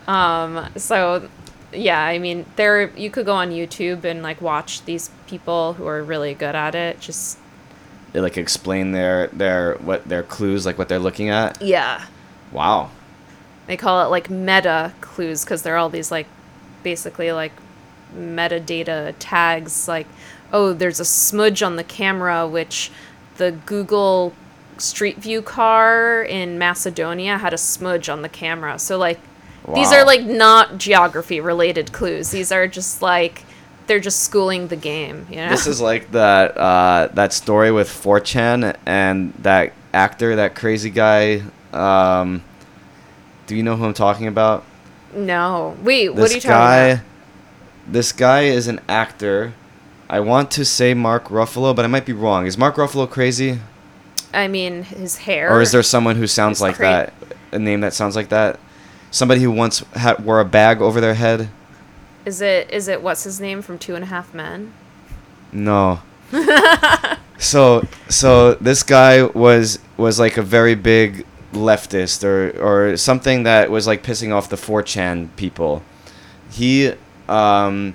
[0.06, 1.28] Um, so
[1.72, 5.86] yeah, I mean, there you could go on YouTube and like watch these people who
[5.86, 7.00] are really good at it.
[7.00, 7.38] Just
[8.12, 11.60] They like explain their their what their clues, like what they're looking at.
[11.62, 12.06] yeah,
[12.50, 12.90] Wow.
[13.66, 16.26] they call it like meta clues because they're all these like
[16.82, 17.52] basically like
[18.14, 19.88] metadata tags.
[19.88, 20.06] Like,
[20.52, 22.90] oh, there's a smudge on the camera, which
[23.36, 24.34] the Google
[24.78, 28.78] Street View car in Macedonia had a smudge on the camera.
[28.78, 29.20] So like.
[29.74, 32.30] These are like not geography related clues.
[32.30, 33.44] These are just like
[33.86, 35.48] they're just schooling the game, you know.
[35.48, 41.42] This is like that uh, that story with 4chan and that actor, that crazy guy.
[41.72, 42.42] Um,
[43.46, 44.64] do you know who I'm talking about?
[45.14, 45.76] no.
[45.82, 47.04] Wait, This what are you talking guy, about?
[47.86, 49.52] This guy is an actor.
[50.08, 52.46] I want to say Mark Ruffalo, but I might be wrong.
[52.46, 53.60] Is Mark Ruffalo crazy,
[54.34, 55.50] I mean, his hair.
[55.50, 57.14] or is there someone who sounds like cra- that?
[57.52, 58.58] A name that sounds like that?
[59.12, 61.50] Somebody who once had, wore a bag over their head?
[62.24, 64.72] Is it is it what's his name from Two and a Half Men?
[65.52, 66.00] No.
[67.38, 73.70] so so this guy was was like a very big leftist or or something that
[73.70, 75.82] was like pissing off the 4chan people.
[76.50, 76.94] He
[77.28, 77.94] um,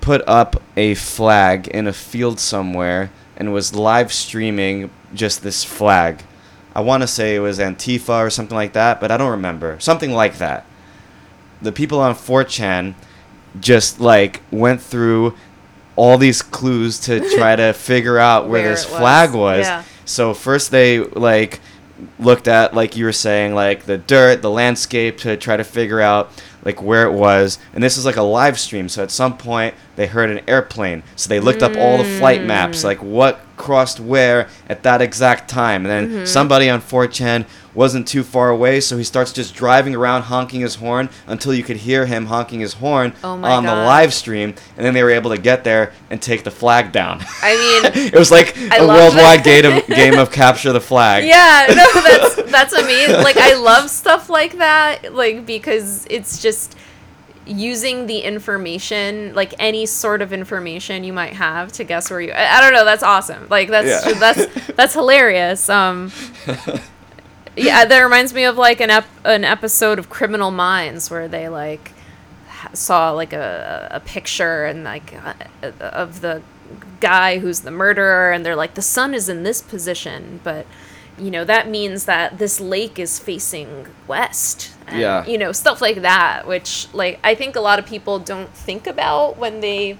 [0.00, 6.24] put up a flag in a field somewhere and was live streaming just this flag.
[6.74, 9.78] I want to say it was Antifa or something like that, but I don't remember.
[9.80, 10.66] Something like that.
[11.60, 12.94] The people on 4chan
[13.60, 15.34] just like went through
[15.94, 18.98] all these clues to try to figure out where, Where this was.
[18.98, 19.66] flag was.
[19.66, 19.84] Yeah.
[20.04, 21.60] So first they like
[22.18, 26.00] looked at like you were saying like the dirt, the landscape to try to figure
[26.00, 26.30] out
[26.64, 27.58] like where it was.
[27.74, 31.02] And this is like a live stream, so at some point they heard an airplane.
[31.16, 32.46] So they looked up all the flight Mm.
[32.46, 35.84] maps, like what crossed where at that exact time.
[35.84, 36.24] And then Mm-hmm.
[36.24, 40.74] somebody on 4chan wasn't too far away, so he starts just driving around honking his
[40.76, 44.54] horn until you could hear him honking his horn Oh on the live stream.
[44.76, 47.24] And then they were able to get there and take the flag down.
[47.42, 47.54] I
[47.92, 51.24] mean, it was like I a worldwide game of, game of capture the flag.
[51.24, 53.22] yeah, no, that's that's amazing.
[53.22, 56.76] Like I love stuff like that, like because it's just
[57.46, 62.32] using the information, like any sort of information you might have to guess where you.
[62.32, 62.84] I, I don't know.
[62.84, 63.48] That's awesome.
[63.48, 64.12] Like that's Yeah.
[64.18, 65.68] that's that's hilarious.
[65.68, 66.12] Um,
[67.56, 71.48] yeah, that reminds me of like an ep- an episode of Criminal Minds where they
[71.48, 71.92] like
[72.48, 75.34] ha- saw like a a picture and like uh,
[75.80, 76.42] of the
[77.00, 80.64] guy who's the murderer and they're like the sun is in this position but
[81.18, 85.24] you know that means that this lake is facing west and, Yeah.
[85.26, 88.86] you know stuff like that which like i think a lot of people don't think
[88.86, 89.98] about when they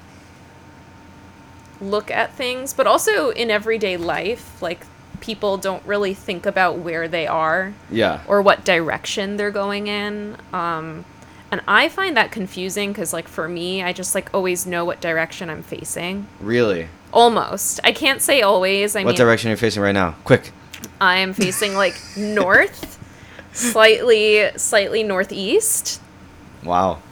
[1.80, 4.86] look at things but also in everyday life like
[5.20, 8.20] people don't really think about where they are Yeah.
[8.26, 10.36] or what direction they're going in.
[10.52, 11.04] Um,
[11.52, 15.00] and I find that confusing because, like, for me, I just like always know what
[15.00, 16.26] direction I'm facing.
[16.40, 16.88] Really?
[17.12, 17.78] Almost.
[17.84, 18.96] I can't say always.
[18.96, 20.16] I mean what mean, direction are you facing right now?
[20.24, 20.50] Quick.
[21.00, 22.98] I am facing like north,
[23.52, 26.00] slightly, slightly northeast.
[26.64, 27.02] Wow.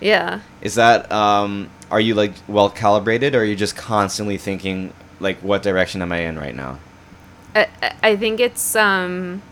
[0.00, 0.40] Yeah.
[0.60, 5.38] Is that um are you like well calibrated or are you just constantly thinking like
[5.38, 6.78] what direction am I in right now?
[7.54, 7.68] I,
[8.02, 9.42] I- think it's um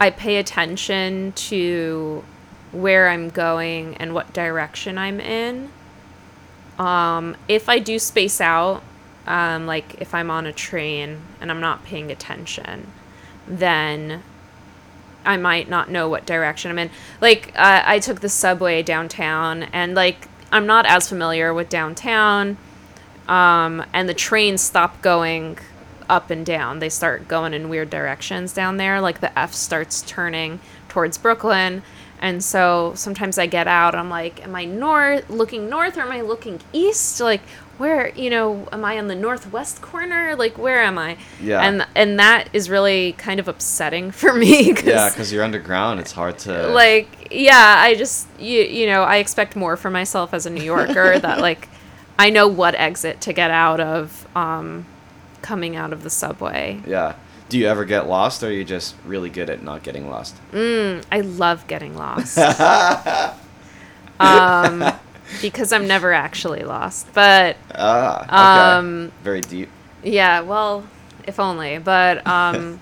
[0.00, 2.24] I pay attention to
[2.72, 5.70] where I'm going and what direction I'm in.
[6.78, 8.82] Um, if I do space out,
[9.28, 12.90] um, like if I'm on a train and I'm not paying attention,
[13.46, 14.22] then
[15.24, 16.90] I might not know what direction I'm in.
[17.20, 22.56] Like uh, I took the subway downtown, and like I'm not as familiar with downtown,
[23.28, 25.58] um, and the trains stop going
[26.08, 26.78] up and down.
[26.78, 28.98] They start going in weird directions down there.
[28.98, 31.82] Like the F starts turning towards Brooklyn.
[32.20, 36.10] And so sometimes I get out, I'm like, am I north looking north or am
[36.10, 37.20] I looking east?
[37.20, 37.42] Like
[37.78, 40.34] where, you know, am I on the northwest corner?
[40.36, 41.16] Like where am I?
[41.40, 41.60] Yeah.
[41.62, 46.00] And and that is really kind of upsetting for me cuz Yeah, because you're underground.
[46.00, 50.34] It's hard to like yeah, I just you you know, I expect more for myself
[50.34, 51.68] as a New Yorker that like
[52.18, 54.86] I know what exit to get out of um
[55.42, 56.80] coming out of the subway.
[56.86, 57.14] Yeah.
[57.48, 60.36] Do you ever get lost, or are you just really good at not getting lost?
[60.52, 62.36] Mm, I love getting lost.
[64.20, 64.84] um,
[65.40, 67.06] because I'm never actually lost.
[67.14, 68.76] But Ah, okay.
[68.78, 69.68] um, Very deep.
[70.02, 70.84] yeah, well,
[71.26, 71.78] if only.
[71.78, 72.80] But um,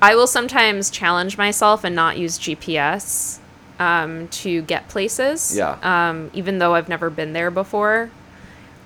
[0.00, 3.38] I will sometimes challenge myself and not use GPS
[3.78, 5.56] um, to get places.
[5.56, 5.78] Yeah.
[5.82, 8.10] Um, even though I've never been there before.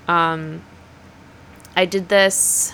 [0.08, 0.62] Um,
[1.74, 2.72] I did this.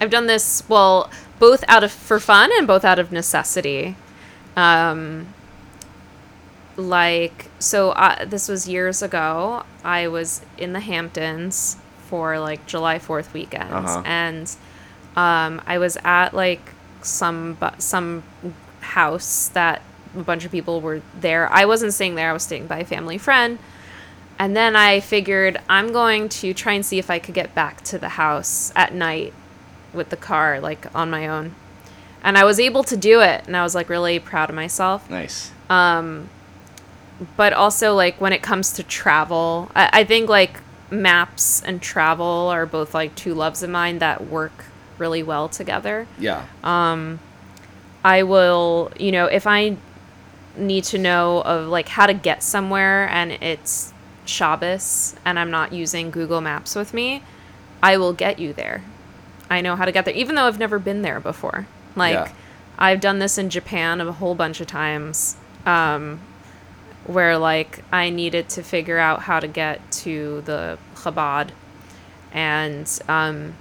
[0.00, 3.96] I've done this well, both out of for fun and both out of necessity.
[4.56, 5.32] Um,
[6.76, 9.64] like so, uh, this was years ago.
[9.84, 11.76] I was in the Hamptons
[12.08, 14.02] for like July Fourth weekends, Uh-huh.
[14.04, 14.54] and
[15.16, 18.22] um, I was at like some some
[18.80, 19.82] house that
[20.16, 21.50] a bunch of people were there.
[21.52, 22.30] I wasn't staying there.
[22.30, 23.58] I was staying by a family friend.
[24.38, 27.82] And then I figured I'm going to try and see if I could get back
[27.84, 29.32] to the house at night
[29.92, 31.54] with the car, like on my own.
[32.24, 35.08] And I was able to do it, and I was like really proud of myself.
[35.10, 35.52] Nice.
[37.36, 42.48] But also, like when it comes to travel, I, I think like maps and travel
[42.52, 44.64] are both like two loves of mine that work
[44.98, 46.06] really well together.
[46.18, 46.46] Yeah.
[46.62, 47.20] Um,
[48.04, 49.76] I will, you know, if I
[50.56, 53.92] need to know of like how to get somewhere and it's
[54.24, 57.22] Shabbos and I'm not using Google Maps with me,
[57.82, 58.82] I will get you there.
[59.50, 61.66] I know how to get there, even though I've never been there before.
[61.96, 62.32] Like, Yeah.
[62.78, 66.20] I've done this in Japan a whole bunch of times, um,
[67.06, 71.50] where like I needed to figure out how to get to the Chabad,
[72.32, 73.54] and um,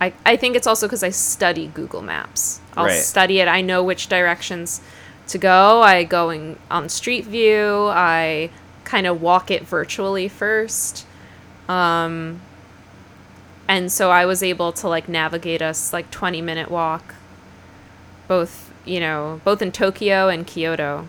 [0.00, 2.60] I, I think it's also because I study Google Maps.
[2.76, 2.92] I'll Right.
[2.94, 3.48] study it.
[3.48, 4.80] I know which directions
[5.28, 5.82] to go.
[5.82, 7.86] I go in, on Street View.
[7.88, 8.50] I
[8.84, 11.06] kind of walk it virtually first.
[11.68, 12.40] Um,
[13.68, 17.14] and so I was able to like navigate us like 20 minute walk,
[18.26, 21.06] both, you know, both in Tokyo and Kyoto.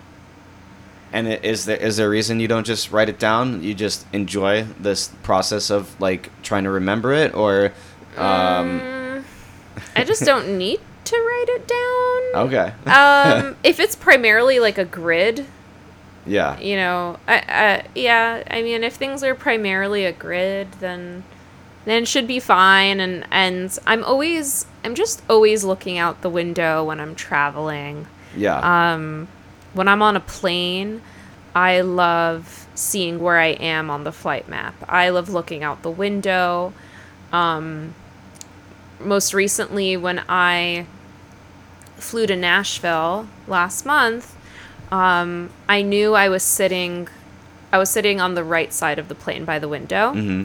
[1.13, 3.61] And is there is there a reason you don't just write it down?
[3.63, 7.71] You just enjoy this process of like trying to remember it, or
[8.17, 9.23] um, Mm,
[9.95, 12.47] I just don't need to write it down.
[12.47, 15.45] okay, Um, if it's primarily like a grid,
[16.25, 21.23] yeah, you know, I, I, yeah, I mean, if things are primarily a grid, then
[21.85, 22.99] then it should be fine.
[22.99, 28.07] And and I'm always, I'm just always looking out the window when I'm traveling.
[28.35, 28.57] yeah,
[28.93, 29.27] Um,
[29.73, 31.01] when I'm on a plane,
[31.55, 34.75] I love seeing where I am on the flight map.
[34.87, 36.73] I love looking out the window.
[37.31, 37.93] Um,
[38.99, 40.85] most recently, when I
[41.97, 44.35] flew to Nashville last month,
[44.91, 47.07] um, I knew I was sitting,
[47.71, 50.43] I was sitting on the right side of the plane by the window, hmm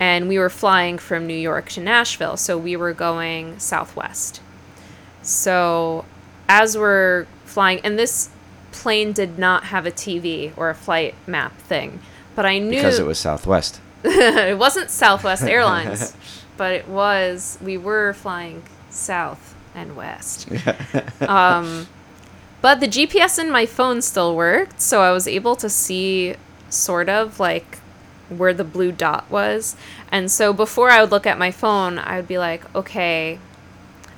[0.00, 4.40] and we were flying from New York to Nashville, so we were going southwest.
[5.20, 6.06] So,
[6.48, 8.30] as we're flying, and this
[8.80, 12.00] plane did not have a TV or a flight map thing,
[12.34, 13.80] but I knew because it was Southwest.
[14.04, 16.16] it wasn't Southwest Airlines,
[16.56, 17.58] but it was.
[17.62, 20.48] We were flying south and west.
[21.20, 21.86] um,
[22.62, 26.34] but the GPS in my phone still worked, so I was able to see
[26.70, 27.78] sort of like
[28.30, 29.76] where the blue dot was.
[30.10, 33.38] And so before I would look at my phone, I would be like, okay,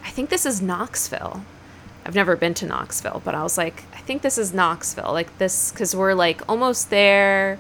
[0.05, 1.45] I think this is Knoxville.
[2.05, 5.13] I've never been to Knoxville, but I was like, think this is Knoxville.
[5.13, 7.59] Like this, because we're like almost there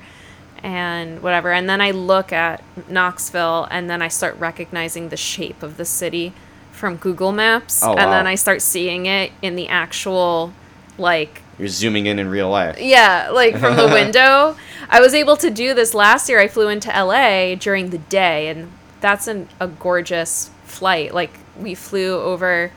[0.62, 1.52] and whatever.
[1.52, 5.85] And then I look at Knoxville and then I start recognizing the shape of the
[5.85, 6.33] city
[6.70, 7.83] from Google Maps.
[7.83, 8.26] Oh, and then.
[8.26, 10.52] I start seeing it in the actual,
[10.98, 12.78] like, You're zooming in in real life.
[12.81, 14.57] yeah, like from the window.
[14.88, 16.38] I was able to do this last year.
[16.40, 21.14] I flew into LA during the day, and that's an, a gorgeous flight.
[21.14, 22.70] Like, we flew over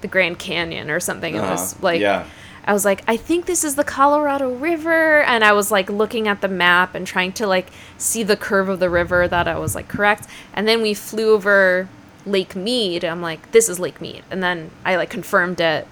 [0.00, 1.34] the Grand Canyon or something.
[1.34, 1.82] It was Uh-huh.
[1.82, 2.24] like yeah.
[2.66, 6.28] I was like, I think this is the Colorado River, and I was like looking
[6.28, 9.58] at the map and trying to like see the curve of the river that I
[9.58, 10.26] was like correct.
[10.54, 11.88] And then we flew over
[12.24, 13.04] Lake Mead.
[13.04, 15.86] I'm like, this is Lake Mead, and then I like confirmed it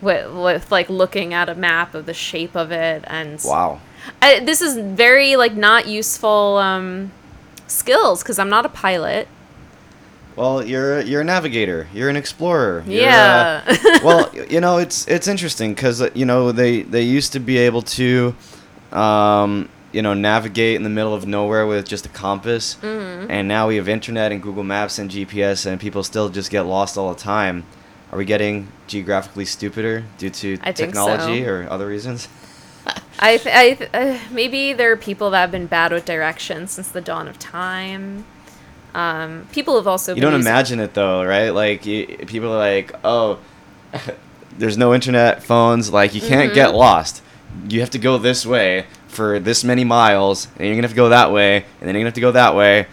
[0.00, 3.80] with, with like looking at a map of the shape of it, and Wow.
[4.22, 7.10] I, this is very like not useful um,
[7.66, 9.26] skills because I'm not a pilot.
[10.36, 11.88] Well, you're you're a navigator.
[11.94, 12.84] You're an explorer.
[12.86, 13.62] You're, Yeah.
[13.66, 17.56] uh, well, you know it's it's interesting because you know they they used to be
[17.58, 18.34] able to,
[18.92, 23.30] um, you know, navigate in the middle of nowhere with just a compass, Mm-hmm.
[23.30, 26.62] and now we have internet and Google Maps and GPS, and people still just get
[26.62, 27.64] lost all the time.
[28.12, 31.50] Are we getting geographically stupider due to I technology so.
[31.50, 32.28] or other reasons?
[33.18, 36.70] I, th- I th- uh, maybe there are people that have been bad with directions
[36.72, 38.24] since the dawn of time.
[38.96, 41.50] Um, people have also You been don't imagine it though, right?
[41.50, 43.38] Like you, people are like, "Oh,
[44.58, 45.92] there's no internet, phones.
[45.92, 46.76] Like you can't get Mm-hmm.
[46.78, 47.22] lost.
[47.68, 50.96] You have to go this way for this many miles, and you're gonna have to
[50.96, 52.86] go that way, and then you're gonna have to go that way."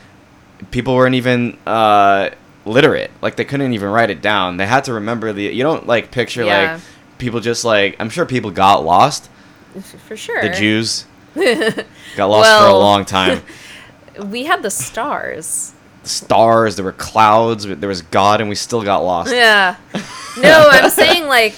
[0.72, 2.30] People weren't even uh,
[2.66, 3.12] literate.
[3.22, 4.58] Like they couldn't even write it down.
[4.58, 5.44] They had to remember the.
[5.44, 6.74] You don't like picture Yeah.
[6.74, 6.82] like
[7.18, 7.96] people just like.
[8.00, 9.30] I'm sure people got lost.
[10.08, 10.42] for sure.
[10.42, 11.06] The Jews
[12.16, 13.42] got lost for a long time.
[14.26, 15.73] we had the stars.
[16.04, 19.34] Stars, there were clouds, there was God, and we still got lost.
[19.34, 19.76] Yeah.
[20.36, 21.54] No, I'm saying like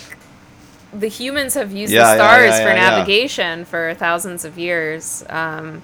[0.93, 2.89] the humans have used Yeah, the stars yeah, for yeah, yeah.
[2.89, 5.81] navigation for thousands of years, um,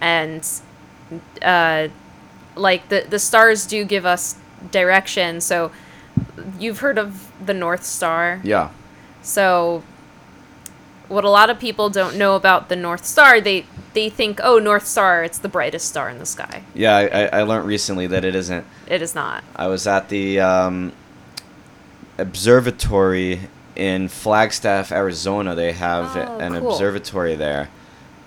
[0.00, 0.44] and
[1.40, 1.86] uh,
[2.56, 4.34] like the the stars do give us
[4.72, 5.40] direction.
[5.40, 5.70] So
[6.58, 8.40] you've heard of the North Star.
[8.42, 8.70] Yeah.
[9.22, 9.84] So
[11.08, 14.58] what a lot of people don't know about the North Star, they they think, oh,
[14.58, 16.62] North Star, it's the brightest star in the sky.
[16.74, 18.66] Yeah, I, I- I learned recently that it isn't.
[18.86, 19.42] It is not.
[19.56, 20.92] I was at the um,
[22.18, 23.40] observatory
[23.74, 25.54] in Flagstaff, Arizona.
[25.54, 26.72] They have Oh, an cool.
[26.72, 27.68] observatory there,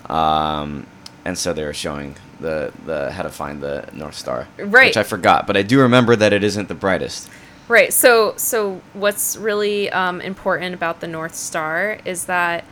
[0.08, 0.86] um,
[1.24, 4.88] and so they were showing the, the how to find the North Star, Right.
[4.88, 7.28] Which I forgot, but I do remember that it isn't the brightest.
[7.68, 7.92] Right.
[7.92, 12.64] So so what's really um, important about the North Star is that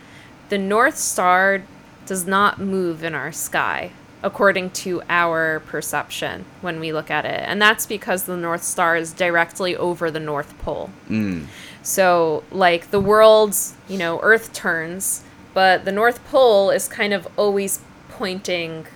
[0.49, 1.63] the North Star
[2.09, 3.93] does not move in our sky
[4.23, 7.41] according to our perception when we look at it.
[7.47, 10.91] And that's because the North Star is directly over the North Pole.
[11.09, 11.47] Mm.
[11.83, 15.23] So, like the world's, you know, Earth turns,
[15.55, 18.87] but the North Pole is kind of always pointing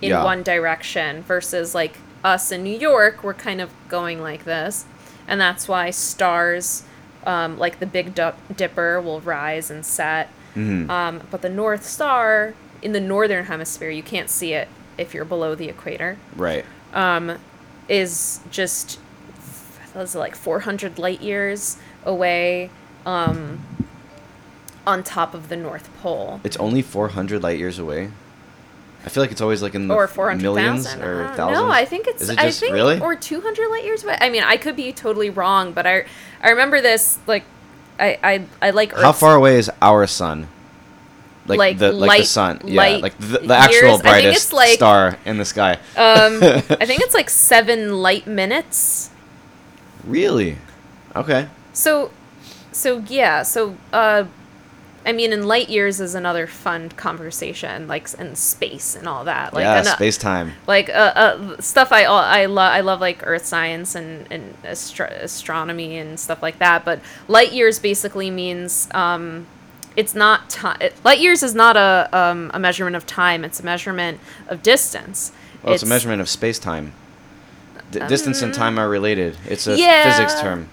[0.00, 0.24] in Yeah.
[0.24, 4.86] one direction versus like us in New York, we're kind of going like this.
[5.28, 6.82] And that's why stars,
[7.26, 10.30] um, like the Big Dipper, will rise and set.
[10.56, 10.88] Mhm.
[10.90, 15.24] Um, but the North Star in the northern hemisphere, you can't see it if you're
[15.24, 16.64] below the equator Right.
[17.88, 18.98] is just
[19.94, 22.70] was it like 400 light years away
[23.06, 23.60] um,
[24.86, 26.40] on top of the North Pole.
[26.44, 28.10] It's only 400 light years away.
[29.04, 30.42] I feel like it's always like in the Or f- 400,000.
[30.42, 31.58] millions I or thousands.
[31.60, 33.00] No, I think it's it I just think really?
[33.00, 34.18] or 200 light years away.
[34.20, 36.04] I mean, I could be totally wrong, but I
[36.42, 37.44] I remember this like
[37.98, 40.48] I I, I like How far away is our sun?
[41.46, 44.02] Like, Like the like the sun, yeah, like the, the actual years?
[44.02, 45.74] Brightest like- star in the sky.
[45.96, 49.10] Um, I think it's like 7 light minutes.
[50.04, 50.58] Really?
[51.14, 51.46] Okay.
[51.72, 52.10] So,
[52.72, 54.24] so yeah, so uh,
[55.06, 59.54] I mean, in light years is another fun conversation, like in space and all that.
[59.54, 60.52] Like, yeah, uh, space time.
[60.66, 62.72] like uh, uh, stuff I I love.
[62.72, 66.84] I love like earth science and and astro- astronomy and stuff like that.
[66.84, 69.46] But light years basically means um,
[69.94, 70.90] it's not time.
[71.04, 73.44] Light years is not a um, a measurement of time.
[73.44, 75.30] It's a measurement of distance.
[75.62, 76.92] Well, it's, a measurement of space time.
[77.92, 79.36] D- distance and time are related.
[79.48, 80.10] It's a Um, Yeah.
[80.10, 80.68] physics term.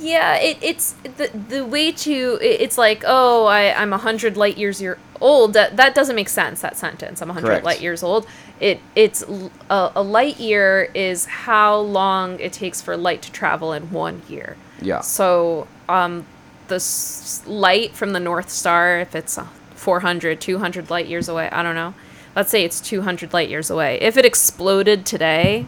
[0.00, 4.36] Yeah, it, it's the the way to it- it's like oh I I'm a hundred
[4.36, 7.80] light years year old that that doesn't make sense that sentence I'm a hundred light
[7.80, 8.26] years old.
[8.60, 9.22] It it's
[9.68, 14.22] a, a light year is how long it takes for light to travel in one
[14.28, 14.56] year.
[14.80, 15.00] Yeah.
[15.02, 16.24] so um
[16.68, 21.48] the s- light from the North Star if it's uh, 400 200 light years away
[21.50, 21.92] I don't know.
[22.36, 23.98] Let's say it's 200 light years away.
[24.00, 25.66] If it exploded today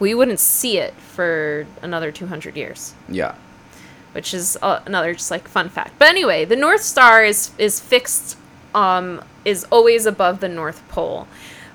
[0.00, 2.94] we wouldn't see it for another 200 years.
[3.08, 3.34] Yeah.
[4.12, 5.98] Which is uh, another just like fun fact.
[5.98, 8.36] But anyway, the North Star is is fixed,
[8.74, 11.28] um, is always above the North Pole,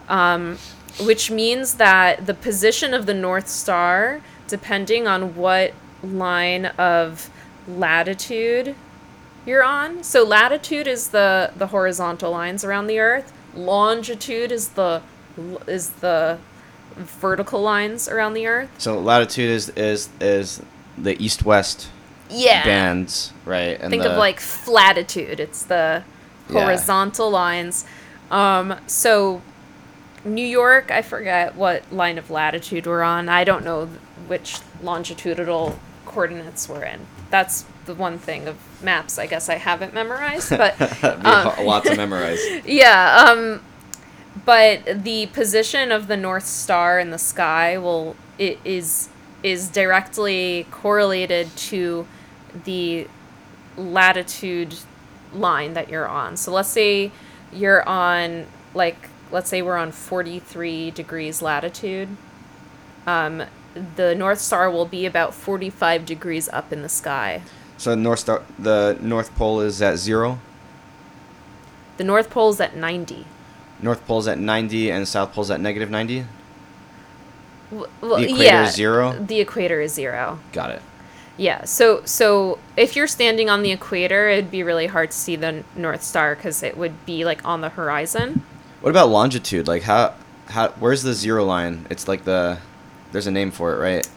[0.10, 0.58] um,
[1.02, 5.74] which means that the position of the North Star, depending on what
[6.04, 7.30] line of
[7.68, 8.76] latitude
[9.46, 10.04] you're on.
[10.04, 13.34] So latitude is the the horizontal lines around the Earth.
[13.56, 15.02] Longitude is the
[15.68, 16.40] is the
[16.96, 18.70] vertical lines around the Earth.
[18.78, 20.62] So latitude is is is
[20.98, 21.90] the east west
[22.34, 22.64] Yeah.
[22.66, 23.80] bands, right?
[23.80, 25.40] And Think the- of like flatitude.
[25.40, 26.04] It's the
[26.50, 26.62] Yeah.
[26.64, 27.86] horizontal lines.
[28.32, 29.42] Um, so
[30.26, 33.30] New York, I forget what line of latitude we're on.
[33.30, 33.90] I don't know
[34.28, 37.02] which longitudinal coordinates we're in.
[37.30, 41.84] That's the one thing of maps I guess I haven't memorized, but um, a lot
[41.86, 42.40] to memorize.
[42.66, 43.62] yeah, um
[44.46, 49.10] but the position of the north star in the sky will it is
[49.44, 52.08] is directly correlated to
[52.66, 53.08] the
[53.78, 54.76] latitude
[55.34, 56.38] line that you're on.
[56.38, 57.12] So let's say
[57.52, 62.10] you're on like let's say we're on 43 degrees latitude.
[63.08, 63.44] Um
[63.96, 67.42] the north star will be about 45 degrees up in the sky.
[67.78, 70.40] So North Star, the North Pole is at zero.
[71.98, 73.26] The north pole is at 90.
[73.82, 76.26] North Pole's at 90 and South Pole's at negative 90.
[77.72, 79.14] Well, The equator yeah, is zero?
[79.14, 80.40] The equator is zero.
[80.54, 80.82] Got it.
[81.38, 81.66] Yeah.
[81.66, 85.64] So so if you're standing on the equator, it'd be really hard to see the
[85.76, 88.44] North Star because it would be like on the horizon.
[88.82, 89.68] What about longitude?
[89.68, 90.14] Like how
[90.48, 91.88] how where's the zero line?
[91.90, 92.60] It's like the
[93.12, 94.08] there's a name for it, right?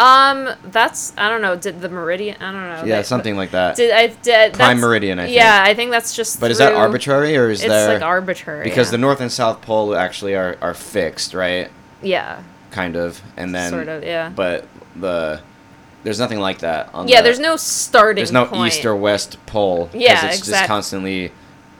[0.00, 1.56] Um, that's I don't know.
[1.56, 2.36] Did the meridian?
[2.40, 2.84] I don't know.
[2.88, 3.76] yeah, That- something like that.
[3.76, 5.36] Did I did Prime meridian, I think.
[5.36, 6.40] Yeah, I think that's just.
[6.40, 8.64] but is that arbitrary or is It's there like arbitrary.
[8.64, 8.92] because yeah.
[8.92, 11.70] the North and South Pole actually are are fixed, right?
[12.02, 12.42] Yeah.
[12.70, 14.30] Kind of, and then Sort of, yeah.
[14.34, 15.42] But the
[16.04, 17.18] there's nothing like that on Yeah.
[17.20, 18.16] the- There's no starting.
[18.20, 18.74] there's no point.
[18.74, 19.88] east or west pole.
[19.92, 21.32] Yeah, it's just constantly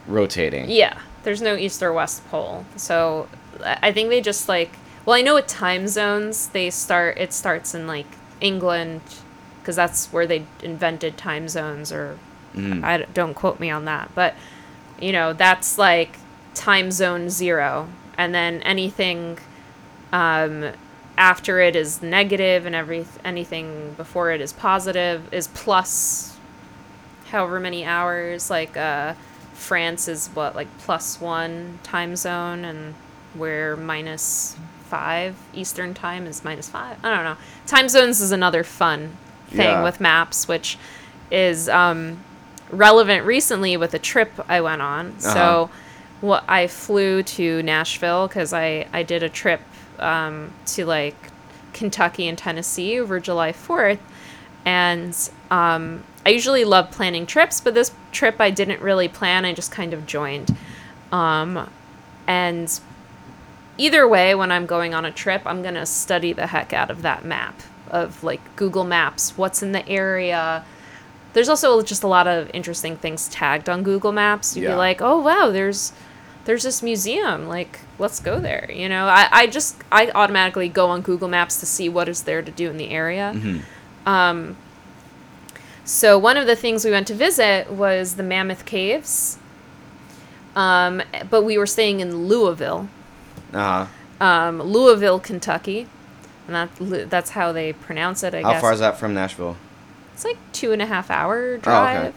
[0.07, 0.69] rotating.
[0.69, 0.93] Yeah,
[1.23, 2.65] there's no east or west pole.
[2.75, 3.27] So
[3.63, 4.71] I think they just like.
[5.05, 7.17] Well, I know with time zones they start.
[7.17, 8.05] It starts in like
[8.39, 9.01] England,
[9.61, 11.91] because that's where they invented time zones.
[11.91, 12.17] Or
[12.55, 12.83] Mm.
[12.83, 14.35] I don't quote me on that, but
[15.01, 16.17] you know that's like
[16.53, 19.39] time zone zero, and then anything
[20.13, 20.71] um,
[21.23, 26.35] after it is negative, and every anything before it is positive is plus
[27.31, 28.49] however many hours.
[28.49, 29.13] Like uh,
[29.53, 32.93] France is what like plus one time zone, and
[33.35, 34.57] we're minus
[34.89, 36.97] five Eastern time is minus five.
[37.05, 37.37] I don't know.
[37.67, 39.15] Time zones is another fun
[39.47, 39.83] thing Yeah.
[39.83, 40.77] with maps, which
[41.31, 42.19] is um,
[42.69, 45.07] relevant recently with a trip I went on.
[45.07, 45.33] Uh-huh.
[45.33, 45.69] So,
[46.19, 49.61] what I flew to Nashville because I I did a trip
[49.99, 51.15] um, to like
[51.73, 53.99] Kentucky and Tennessee over July Fourth,
[54.65, 55.17] and
[55.51, 59.45] um, I usually love planning trips, but this trip I didn't really plan.
[59.45, 60.55] I just kind of joined,
[61.11, 61.69] um,
[62.27, 62.79] and
[63.77, 67.01] either way, when I'm going on a trip, I'm gonna study the heck out of
[67.01, 70.63] that map of like Google Maps, what's in the area.
[71.33, 74.55] There's also just a lot of interesting things tagged on Google Maps.
[74.55, 74.69] You'd Yeah.
[74.71, 75.91] be like, oh wow, there's
[76.45, 77.47] there's this museum.
[77.47, 78.69] Like, let's go there.
[78.71, 82.23] You know, I, I just I automatically go on Google Maps to see what is
[82.23, 83.33] there to do in the area.
[84.05, 84.55] Mhm.
[85.85, 89.37] So one of the things we went to visit was the Mammoth Caves.
[90.55, 92.87] Um, but we were staying in Louisville,
[93.53, 93.87] Uh-huh.
[94.25, 95.87] um, Louisville, Kentucky,
[96.47, 98.33] and that that's how they pronounce it.
[98.35, 99.57] I How guess how far is that from Nashville?
[100.13, 101.59] it's like two and a half hour Oh, okay.
[101.61, 102.13] drive.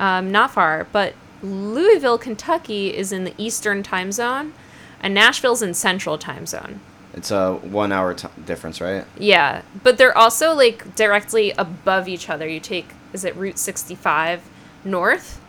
[0.00, 4.54] um, not far, but Louisville, Kentucky is in the Eastern time zone,
[5.00, 6.80] and Nashville's in Central time zone.
[7.14, 9.04] It's a one hour t- difference, right?
[9.18, 12.48] Yeah, but they're also like directly above each other.
[12.48, 14.42] You take is it Route 65
[14.84, 15.40] north?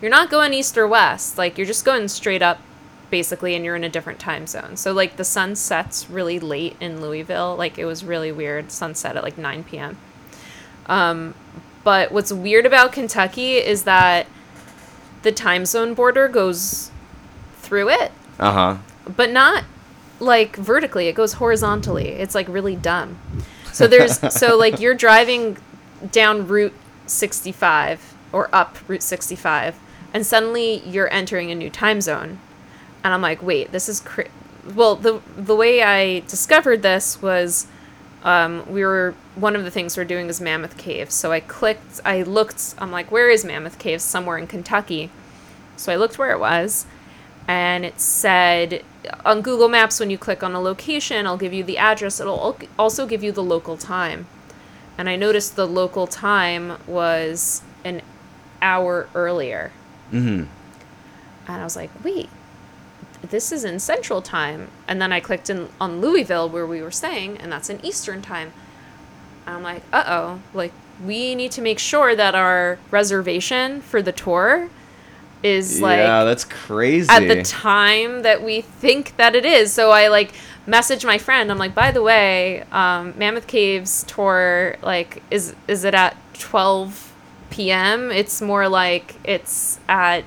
[0.00, 1.38] You're not going east or west.
[1.38, 2.60] Like you're just going straight up
[3.10, 4.76] basically and you're in a different time zone.
[4.76, 7.56] So like the sun sets really late in Louisville.
[7.56, 8.70] Like it was really weird.
[8.70, 9.96] Sunset at like 9 p.m.
[10.86, 11.34] Um
[11.82, 14.26] but what's weird about Kentucky is that
[15.22, 16.90] the time zone border goes
[17.58, 18.76] through it Uh huh.
[19.16, 19.64] but not
[20.20, 23.18] like vertically it goes horizontally it's like really dumb
[23.72, 25.56] so there's so like you're driving
[26.12, 26.72] down route
[27.06, 29.78] 65 or up route 65
[30.14, 32.38] and suddenly you're entering a new time zone
[33.04, 34.28] and i'm like wait this is cra-.
[34.74, 37.66] well the the way i discovered this was
[38.26, 41.10] um, we were one of the things we're doing is mammoth Cave.
[41.10, 44.02] so i clicked i looked i'm like where is mammoth Cave?
[44.02, 45.10] somewhere in kentucky
[45.76, 46.86] so i looked where it was
[47.48, 48.82] and it said
[49.24, 52.20] on Google Maps when you click on a location, I'll give you the address.
[52.20, 54.26] It'll also give you the local time.
[54.98, 58.02] And I noticed the local time was an
[58.62, 59.72] hour earlier.
[60.10, 60.44] Mm-hmm.
[61.48, 62.28] And I was like, wait,
[63.30, 64.70] this is in Central Time.
[64.88, 68.22] And then I clicked in on Louisville where we were staying, and that's in Eastern
[68.22, 68.52] Time.
[69.46, 70.72] I'm like, uh oh, like
[71.04, 74.68] we need to make sure that our reservation for the tour
[75.42, 77.08] is like yeah, that's crazy.
[77.10, 79.72] at the time that we think that it is.
[79.72, 80.32] So I like
[80.66, 81.50] message my friend.
[81.50, 87.14] I'm like, by the way, um, Mammoth Caves tour like is is it at 12
[87.50, 88.10] p.m.
[88.10, 90.24] It's more like it's at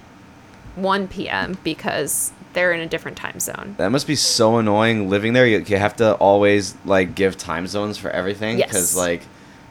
[0.76, 1.58] 1 p.m.
[1.64, 3.76] because they're in a different time zone.
[3.78, 5.48] That must be so annoying living there.
[5.48, 8.68] You, you have to always like give time zones for everything Yes.
[8.68, 9.22] because like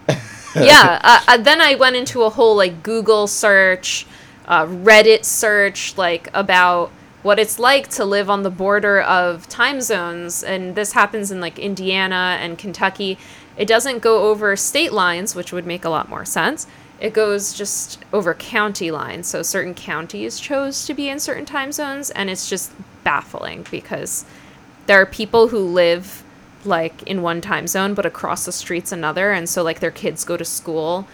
[0.56, 0.98] yeah.
[1.04, 4.06] Uh, uh, then I went into a whole like Google search,
[4.46, 6.90] uh, Reddit search, like about
[7.22, 11.42] what it's like to live on the border of time zones, and this happens in
[11.42, 13.18] like Indiana and Kentucky.
[13.58, 16.66] It doesn't go over state lines, which would make a lot more sense.
[17.00, 19.28] It goes just over county lines.
[19.28, 22.72] So certain counties chose to be in certain time zones, and it's just
[23.04, 24.24] baffling because
[24.86, 26.24] there are people who live
[26.64, 30.24] like in one time zone but across the streets another and so like their kids
[30.24, 31.06] go to school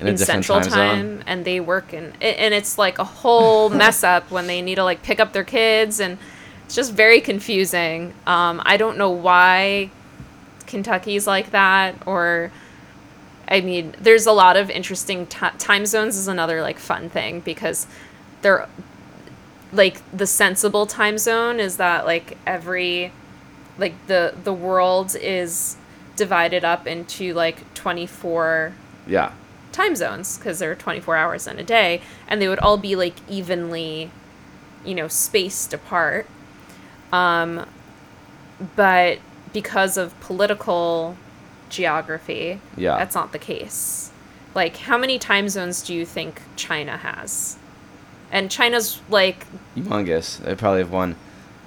[0.00, 4.04] in, in, central time, time, and they work in and it's like a whole mess
[4.04, 6.16] up when they need to like pick up their kids and
[6.64, 9.90] it's just very confusing um, i don't know why
[10.66, 12.52] kentucky's like that or
[13.48, 17.40] i mean there's a lot of interesting ti time zones is another like fun thing
[17.40, 17.86] because
[18.42, 18.68] they're
[19.72, 23.12] like the sensible time zone is that like every
[23.78, 25.76] like the the world is
[26.16, 28.72] divided up into like 24
[29.06, 29.32] Yeah.
[29.72, 32.96] time zones because there are 24 hours in a day and they would all be
[32.96, 34.10] like evenly
[34.84, 36.26] you know spaced apart
[37.12, 37.66] um
[38.74, 39.18] but
[39.52, 41.16] because of political
[41.68, 42.96] geography Yeah.
[42.98, 44.10] that's not the case
[44.54, 47.56] like how many time zones do you think china has
[48.30, 49.46] and china's like
[49.76, 50.38] Humongous.
[50.38, 51.16] They probably have one,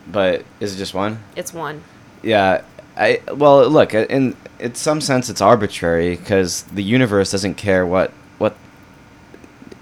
[0.08, 1.20] but is it just one?
[1.36, 1.84] it's one
[2.22, 2.62] Yeah.
[2.98, 8.12] I well, look, in in some sense, it's arbitrary because the universe doesn't care what
[8.38, 8.56] what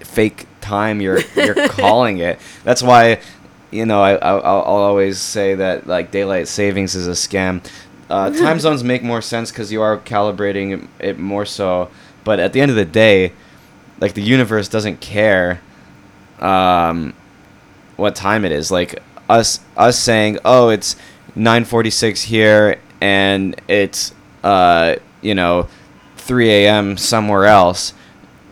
[0.00, 2.38] fake time you're you're calling it.
[2.64, 3.20] That's why,
[3.70, 7.62] you know, I I'll, I'll always say that like daylight savings is a scam.
[8.10, 11.88] Uh, time zones make more sense because you are calibrating it, it more so.
[12.24, 13.32] But at the end of the day,
[14.00, 15.60] like the universe doesn't care
[16.40, 17.14] um,
[17.96, 18.70] what time it is.
[18.70, 20.96] Like us us saying, oh, it's
[21.36, 25.68] 9:46 here and it's uh, you know
[26.16, 26.96] 3 a.m.
[26.96, 27.94] somewhere else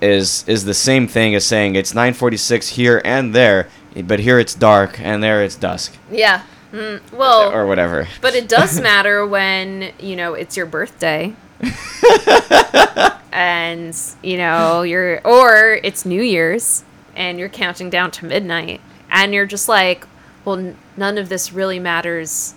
[0.01, 3.69] is is the same thing as saying it's 9:46 here and there,
[4.05, 6.43] but here it's dark and there it's dusk yeah
[6.73, 8.07] mm, well or whatever.
[8.21, 11.35] But it does matter when, you know, it's your birthday.
[13.33, 16.85] and, you know, you're or it's New Year's
[17.17, 20.07] and you're counting down to midnight and you're just like,
[20.45, 22.55] well, n- none of this really matters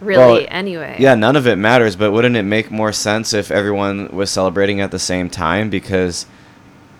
[0.00, 0.96] really Well, anyway.
[0.98, 4.80] Yeah, none of it matters, but wouldn't it make more sense if everyone was celebrating
[4.80, 5.70] at the same time?
[5.70, 6.26] Because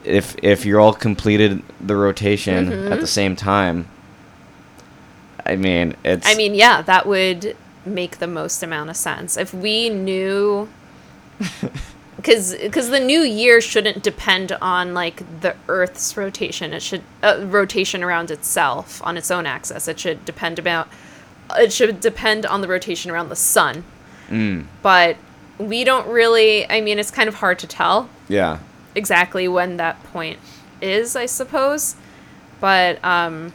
[0.04, 3.00] if if you're all completed the rotation at Mhm.
[3.00, 3.86] the same time,
[5.49, 6.26] I mean, it's.
[6.26, 9.36] I mean, yeah, that would make the most amount of sense.
[9.36, 10.68] If we knew
[12.16, 17.44] because because the new year shouldn't depend on like the earth's rotation it should uh,
[17.46, 20.88] rotation around itself on its own axis it should depend about
[21.57, 23.84] it should depend on the rotation around the sun
[24.28, 25.16] Mm, but
[25.59, 28.59] we don't really i mean it's kind of hard to tell yeah.
[28.94, 30.38] exactly when that point
[30.82, 31.96] is i suppose
[32.61, 33.55] but um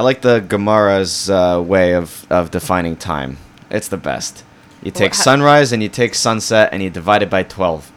[0.00, 3.36] I like the Gemara's uh, way of, of defining time.
[3.70, 4.44] It's the best.
[4.82, 7.92] You take ha- sunrise and you take sunset and you divide it by 12.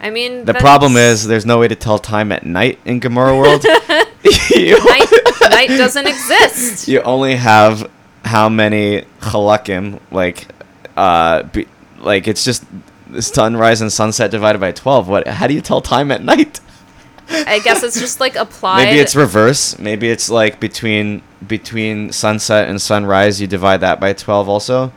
[0.00, 3.36] i mean The problem is there's no way to tell time at night in Gemara
[3.40, 3.64] world.
[3.64, 5.08] night,
[5.40, 7.90] night doesn't exist you only have
[8.24, 10.46] how many halakim, like,
[10.96, 11.66] uh, be,
[11.98, 12.62] like it's just
[13.18, 15.08] sunrise and sunset divided by 12.
[15.08, 15.26] What?
[15.26, 16.60] How do you tell time at night?
[17.30, 19.78] I guess it's just like applied Maybe it's reverse.
[19.78, 24.92] Maybe it's like between between sunset and sunrise, you divide that by 12 also.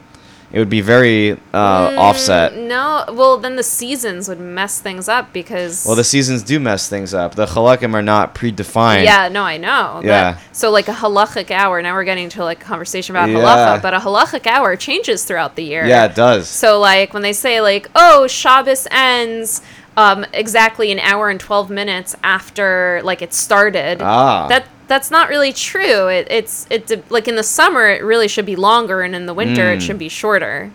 [0.49, 2.55] It would be very uh, Mm, offset.
[2.55, 6.87] No, well then the seasons would mess things up because Well, the seasons do mess
[6.87, 7.35] things up.
[7.35, 9.03] The halakim are not predefined.
[9.03, 9.99] yeah, no, I know.
[10.03, 10.33] Yeah.
[10.33, 11.81] That- so like a halachic hour.
[11.81, 13.39] Now we're getting to like a conversation about Yeah.
[13.39, 15.85] halacha, but a halachic hour changes throughout the year.
[15.85, 16.47] Yeah, it does.
[16.47, 19.61] So like when they say like, oh, Shabbos ends
[19.97, 24.01] um, exactly an hour and twelve minutes after like it started.
[24.01, 24.47] Ah.
[24.47, 26.07] That that's not really true.
[26.07, 29.33] It, it's it like in the summer it really should be longer, and in the
[29.33, 29.81] winter it Mm.
[29.85, 30.71] should be shorter.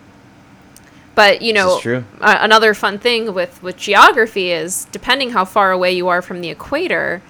[1.15, 1.79] But you know.
[2.21, 6.41] Uh, another fun thing with with geography is depending how far away you are from
[6.41, 7.21] the equator,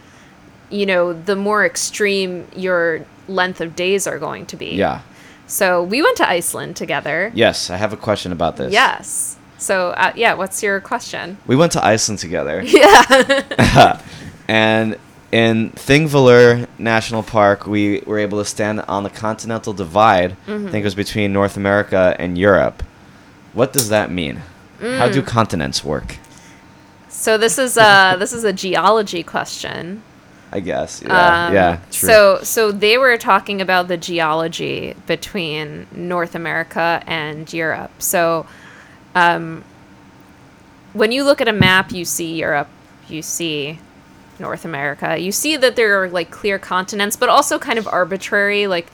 [0.70, 4.72] you know, the more extreme your length of days are going to be.
[4.76, 5.02] yeah.
[5.46, 7.32] So we went to Iceland together.
[7.36, 8.72] Yes, I have a question about this.
[8.74, 9.38] Yes.
[9.58, 11.38] So uh, yeah, what's your question?
[11.48, 12.64] We went to Iceland together.
[12.74, 14.02] Yeah.
[14.48, 14.98] and
[15.32, 20.38] in Thingvellir National Park, we were able to stand on the continental divide.
[20.48, 22.84] I think it was between North America and Europe.
[23.54, 24.42] What does that mean?
[24.80, 26.18] How do continents work?
[27.08, 30.04] So this is a this is a geology question.
[30.52, 31.02] I guess.
[31.02, 31.48] Yeah.
[31.48, 31.80] Um, yeah.
[31.92, 32.10] True.
[32.10, 37.92] So so they were talking about the geology between North America and Europe.
[38.02, 38.46] So
[39.16, 39.64] um,
[40.94, 42.68] when you look at a map, you see Europe,
[43.08, 43.80] you see
[44.40, 45.18] North America.
[45.18, 48.88] You see that there are like clear continents, but also kind of arbitrary, like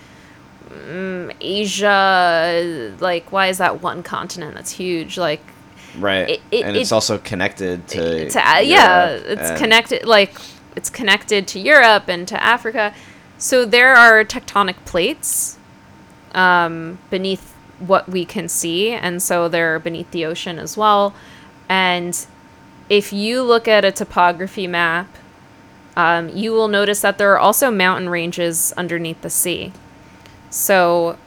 [0.70, 2.96] mm, Asia.
[3.00, 5.18] Like, why is that one continent that's huge?
[5.18, 5.42] Like,
[5.98, 6.30] right.
[6.30, 8.28] it- it- and it's it- also connected to.
[8.28, 10.06] uh, yeah, it's and- connected.
[10.06, 10.36] Like,
[10.76, 12.94] it's connected to Europe and to Africa.
[13.38, 15.58] So there are tectonic plates
[16.34, 21.14] um, beneath what we can see, and so they're beneath the ocean as well.
[21.68, 22.26] And
[22.90, 25.08] if you look at a topography map,
[25.96, 29.74] um, you will notice that there are also mountain ranges underneath the sea.
[30.50, 31.18] So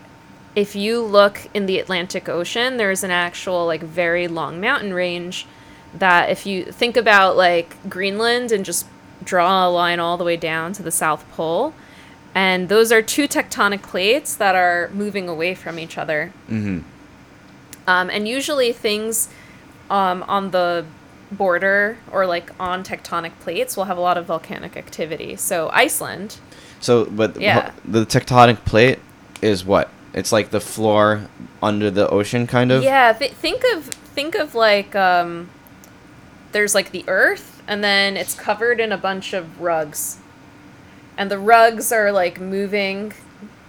[0.55, 5.46] if you look in the Atlantic Ocean, there's an actual like very long mountain range
[5.94, 8.86] that if you think about like Greenland and just
[9.22, 11.74] draw a line all the way down to the South Pole,
[12.35, 16.33] and those are two tectonic plates that are moving away from each other.
[16.51, 16.83] Mhm.
[17.87, 19.28] Um, and usually things
[19.91, 20.85] um, on the
[21.30, 25.37] border or like on tectonic plates will have a lot of volcanic activity.
[25.37, 26.37] So Iceland,
[26.80, 27.70] So, but Yeah.
[27.85, 28.99] the tectonic plate
[29.41, 29.89] is what?
[30.14, 31.22] It's like the floor
[31.62, 32.83] under the ocean, kind of.
[32.83, 35.49] Yeah, th- think of think of like um,
[36.53, 40.18] there's like the Earth, and then it's covered in a bunch of rugs,
[41.23, 43.12] and the rugs are like moving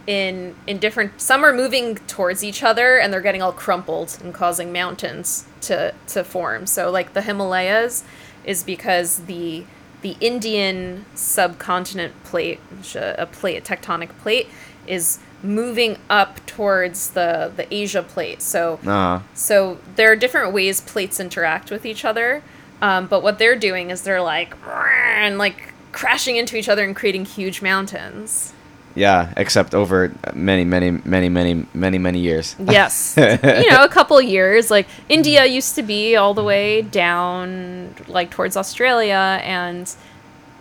[0.07, 1.21] in in different.
[1.21, 5.93] Some are moving towards each other, and they're getting all crumpled and causing mountains to
[6.07, 6.65] to form.
[6.65, 8.03] So like the Himalayas
[8.43, 9.65] is because the
[10.01, 14.47] the Indian subcontinent plate, which a, a plate, a tectonic plate,
[14.87, 18.41] is moving up towards the the Asia plate.
[18.41, 22.41] So Uh, so there are different ways plates interact with each other,
[22.81, 26.93] um, but what they're doing is they're like and like crashing into each other and
[26.95, 28.51] creating huge mountains.
[28.95, 32.55] yeah, except over many, many, many, many, many, many years.
[32.77, 34.69] Yes, you know, a couple years.
[34.69, 39.85] Like India used to be all the way down, like towards Australia, and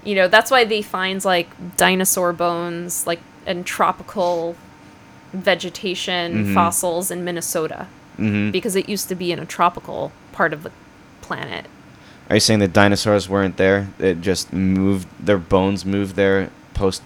[0.04, 4.56] you know that's why they find like dinosaur bones, like and tropical
[5.32, 6.54] vegetation Mhm.
[6.54, 10.70] fossils in Minnesota hmm because it used to be in a tropical part of the
[11.22, 11.64] planet.
[12.32, 13.88] Are you saying the dinosaurs weren't there?
[13.98, 15.06] It just moved.
[15.20, 17.02] Their bones moved there post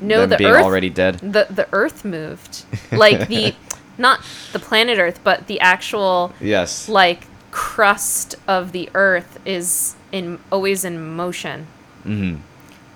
[0.00, 1.20] No, the being Earth already dead.
[1.20, 3.54] the the Earth moved, like the
[3.96, 6.88] not the planet Earth, but the actual Yes.
[6.88, 11.68] like crust of the Earth is in always in motion.
[12.02, 12.38] hmm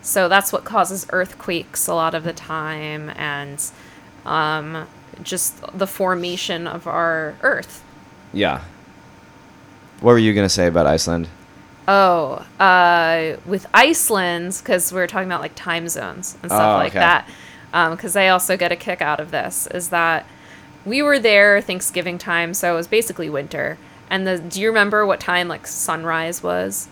[0.03, 3.63] So that's what causes earthquakes a lot of the time, and
[4.27, 4.89] um,
[5.23, 7.85] just the formation of our Earth.
[8.33, 8.65] Yeah.
[10.01, 11.29] What were you gonna say about Iceland?
[11.87, 16.79] Oh, uh, with Iceland, because we are talking about like time zones and stuff Oh,
[16.79, 17.01] like okay.
[17.01, 17.29] that.
[17.91, 20.27] Because I also get a kick out of this is that
[20.85, 23.79] we were there Thanksgiving time, so it was basically winter.
[24.09, 26.89] And the do you remember what time like sunrise was?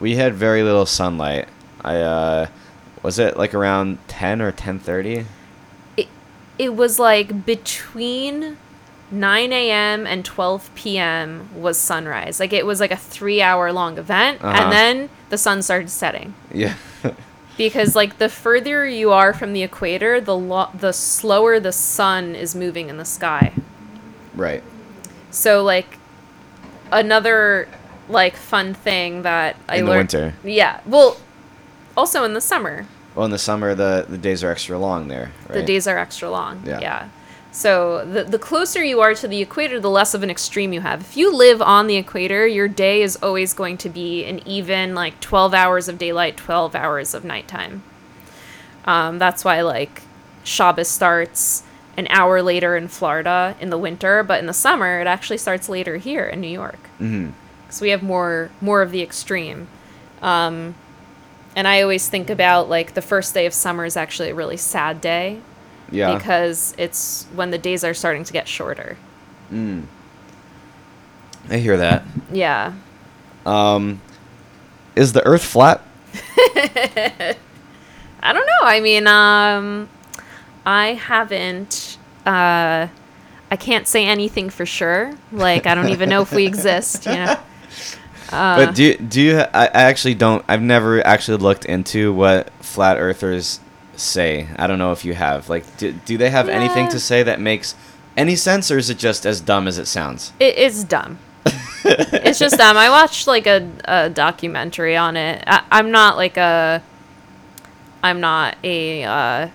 [0.00, 1.48] We had very little sunlight.
[1.82, 2.46] I uh,
[3.02, 5.24] was it like around ten or ten thirty?
[5.96, 6.08] It
[6.58, 8.58] it was like between
[9.10, 10.06] 9 a.m.
[10.06, 11.48] and 12 p.m.
[11.54, 12.38] was sunrise.
[12.40, 14.62] Like it was like a three hour long event, Uh-huh.
[14.62, 16.34] and then the sun started setting.
[16.52, 16.74] Yeah.
[17.56, 22.34] because like the further you are from the equator the lo- the slower the sun
[22.36, 23.52] is moving in the sky
[24.36, 24.62] right.
[25.32, 25.98] so like
[26.92, 27.68] another
[28.08, 30.34] like fun thing that i In the learned winter.
[30.44, 31.16] yeah well
[31.96, 32.86] also in the summer
[33.16, 35.32] Well, in the summer, the the days are extra long there.
[35.48, 35.54] Right?
[35.58, 36.78] the days are extra long Yeah.
[36.80, 37.08] yeah,
[37.58, 40.80] so the, the closer you are to the equator the less of an extreme you
[40.80, 41.00] have.
[41.00, 44.94] If you live on the equator your day is always going to be an even
[44.94, 47.82] like 12 hours of daylight 12 hours of nighttime.
[48.84, 50.02] Um, that's why like
[50.44, 51.64] shabbos starts
[51.96, 55.68] an hour later in florida in the winter but in the summer it actually starts
[55.68, 56.78] later here in new york.
[57.66, 59.66] Because we have more more of the extreme.
[60.22, 60.76] Um,
[61.56, 64.56] and i always think about like the first day of summer is actually a really
[64.56, 65.40] sad day
[65.90, 66.16] Yeah.
[66.16, 68.96] because it's when the days are starting to get shorter.
[69.52, 69.84] Mm.
[71.48, 72.04] I hear that.
[72.30, 72.74] Yeah.
[73.46, 74.00] Um,
[74.94, 75.82] is the Earth flat?
[76.34, 77.36] I
[78.22, 78.66] don't know.
[78.66, 79.88] I mean, um,
[80.66, 81.98] I haven't.
[82.26, 82.88] Uh,
[83.50, 85.14] I can't say anything for sure.
[85.32, 87.06] Like, I don't even know if we exist.
[87.06, 87.36] You know.
[88.30, 89.38] Uh, but do you, do you?
[89.38, 90.44] I, I actually don't.
[90.48, 93.60] I've never actually looked into what flat earthers
[94.00, 94.48] say.
[94.56, 95.48] I don't know if you have.
[95.48, 97.74] Like, do, do they have anything to say that makes
[98.16, 100.32] any sense, or is it just as dumb as it sounds?
[100.40, 101.18] it is dumb.
[101.84, 102.76] it's just dumb.
[102.76, 105.44] I watched like a, a documentary on it.
[105.46, 106.82] I, I'm not like a
[108.02, 109.48] I'm not a uh,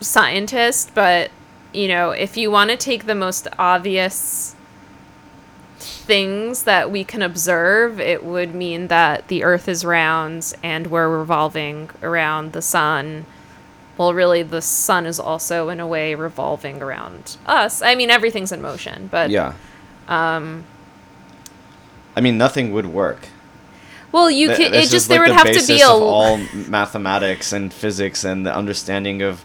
[0.00, 1.30] scientist, but
[1.72, 4.54] you know, if you want to take the most obvious
[6.02, 11.08] things that we can observe, it would mean that the Earth is round and we're
[11.08, 13.24] revolving around the sun.
[13.96, 17.82] Well, really, the sun is also, in a way, revolving around us.
[17.82, 19.54] I mean, everything's in motion, but yeah.
[20.08, 20.64] Um.
[22.16, 23.28] I mean, nothing would work.
[24.10, 25.88] Well, you Th- this It just like there would the have to be a.
[25.88, 26.38] of all
[26.68, 29.44] mathematics and physics and the understanding of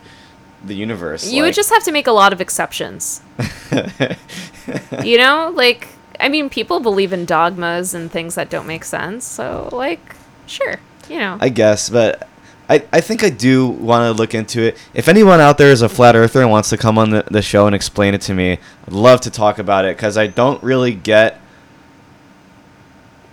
[0.66, 1.32] the universe.
[1.32, 3.22] You would just have to make a lot of exceptions.
[5.04, 5.88] you know, like
[6.20, 9.26] I mean, people believe in dogmas and things that don't make sense.
[9.26, 10.16] So, like,
[10.46, 11.38] sure, you know.
[11.40, 12.28] I guess, but
[12.70, 14.78] I, I think I do want to look into it.
[14.94, 17.42] If anyone out there is a flat earther and wants to come on the, the
[17.42, 20.62] show and explain it to me, I'd love to talk about it because I don't
[20.62, 21.40] really get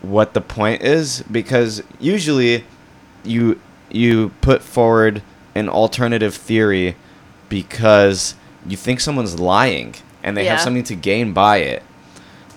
[0.03, 2.65] what the point is because usually
[3.25, 3.59] you
[3.91, 5.23] you put forward
[5.55, 6.95] an alternative theory
[7.49, 8.35] because
[8.67, 11.83] you think someone's lying and they have something to gain by it.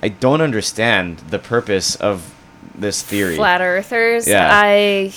[0.01, 2.35] I don't understand the purpose of
[2.75, 3.35] this theory.
[3.35, 4.27] Flat earthers.
[4.27, 4.49] Yeah.
[4.51, 5.13] I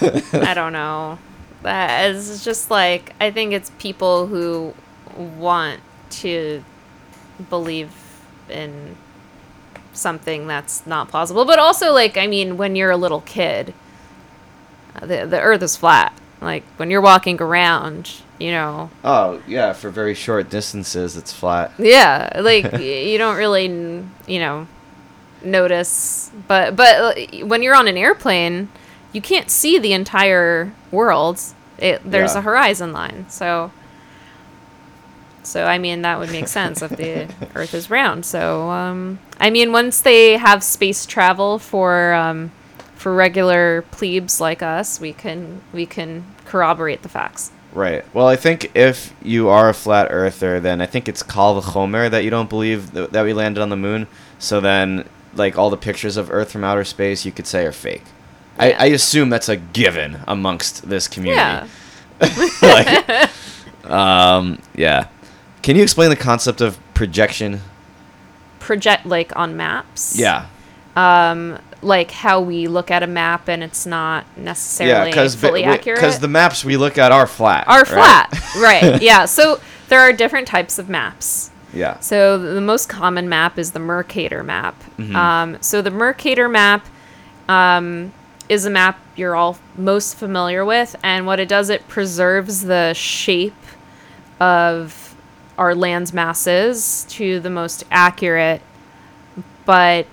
[0.32, 1.18] I don't know.
[1.62, 4.74] That is just like I think it's people who
[5.16, 5.80] want
[6.10, 6.64] to
[7.48, 7.90] believe
[8.48, 8.96] in
[9.92, 11.44] something that's not plausible.
[11.44, 13.72] But also like I mean when you're a little kid,
[14.94, 16.12] uh, the the earth is flat.
[16.40, 21.72] Like when you're walking around, you know, Oh yeah, for very short distances, it's flat.
[21.78, 23.66] yeah, like you don't really,
[24.26, 24.66] you know,
[25.42, 26.30] notice.
[26.48, 28.68] But but uh, when you're on an airplane,
[29.12, 31.40] you can't see the entire world.
[31.78, 32.38] It, there's Yeah.
[32.38, 33.70] a horizon line, so.
[35.42, 38.26] So I mean that would make sense if the Earth is round.
[38.26, 42.50] So um, I mean once they have space travel for um,
[42.96, 47.52] for regular plebes like us, we can we can corroborate the facts.
[47.76, 48.06] Right.
[48.14, 52.10] Well, I think if you are a flat earther, then I think it's Kal V'chomer
[52.10, 54.06] that you don't believe th- that we landed on the moon.
[54.38, 57.72] So then, like all the pictures of Earth from outer space, you could say are
[57.72, 58.04] fake.
[58.58, 61.68] I, I assume that's a given amongst this community.
[62.22, 62.48] Yeah.
[63.84, 65.08] like, um, yeah.
[65.60, 67.60] Can you explain the concept of projection?
[68.58, 70.18] Project like on maps.
[70.18, 70.46] Yeah.
[70.96, 75.64] um, like how we look at a map and it's not Yeah, necessarily because fully
[75.64, 75.98] accurate.
[75.98, 77.66] because the maps we look at are flat.
[77.68, 77.86] are right?
[77.86, 79.00] flat, right?
[79.06, 79.24] Yeah.
[79.26, 81.50] So there are different types of maps.
[81.72, 81.98] Yeah.
[82.00, 84.78] So the most common map is the Mercator map.
[84.98, 85.14] Mm-hmm.
[85.14, 86.86] Um, so the Mercator map
[87.48, 88.12] um,
[88.48, 92.92] is a map you're all most familiar with, and what it does, it preserves the
[92.94, 93.54] shape
[94.40, 95.14] of
[95.56, 98.60] our land's masses to the most accurate,
[99.64, 100.06] but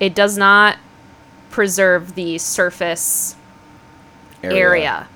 [0.00, 0.76] it does not
[1.52, 3.36] preserve the surface
[4.42, 5.06] area.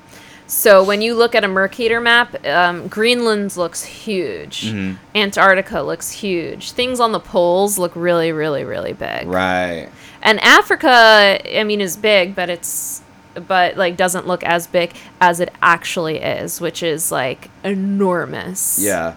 [0.46, 4.72] So when you look at a Mercator map, um, Greenland looks huge.
[4.72, 4.96] Mhm.
[5.14, 6.70] Antarctica looks huge.
[6.70, 9.26] Things on the poles look really, really, really big.
[9.26, 9.88] Right.
[10.22, 13.02] And Africa, I mean, is big, but it's
[13.48, 18.78] but like doesn't look as big as it actually is, which is like enormous.
[18.80, 19.14] Yeah,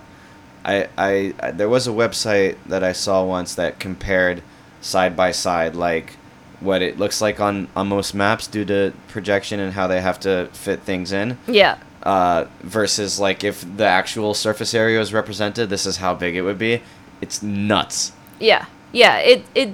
[0.65, 4.41] I, I, I there was a website that I saw once that compared
[4.81, 6.17] side by side like
[6.61, 10.19] what it looks like on on most maps due to projection and how they have
[10.21, 11.77] to fit things in Yeah.
[12.03, 16.41] uh, versus like if the actual surface area was represented this is how big it
[16.41, 16.81] would be
[17.21, 19.17] it's nuts Yeah, yeah.
[19.19, 19.69] It it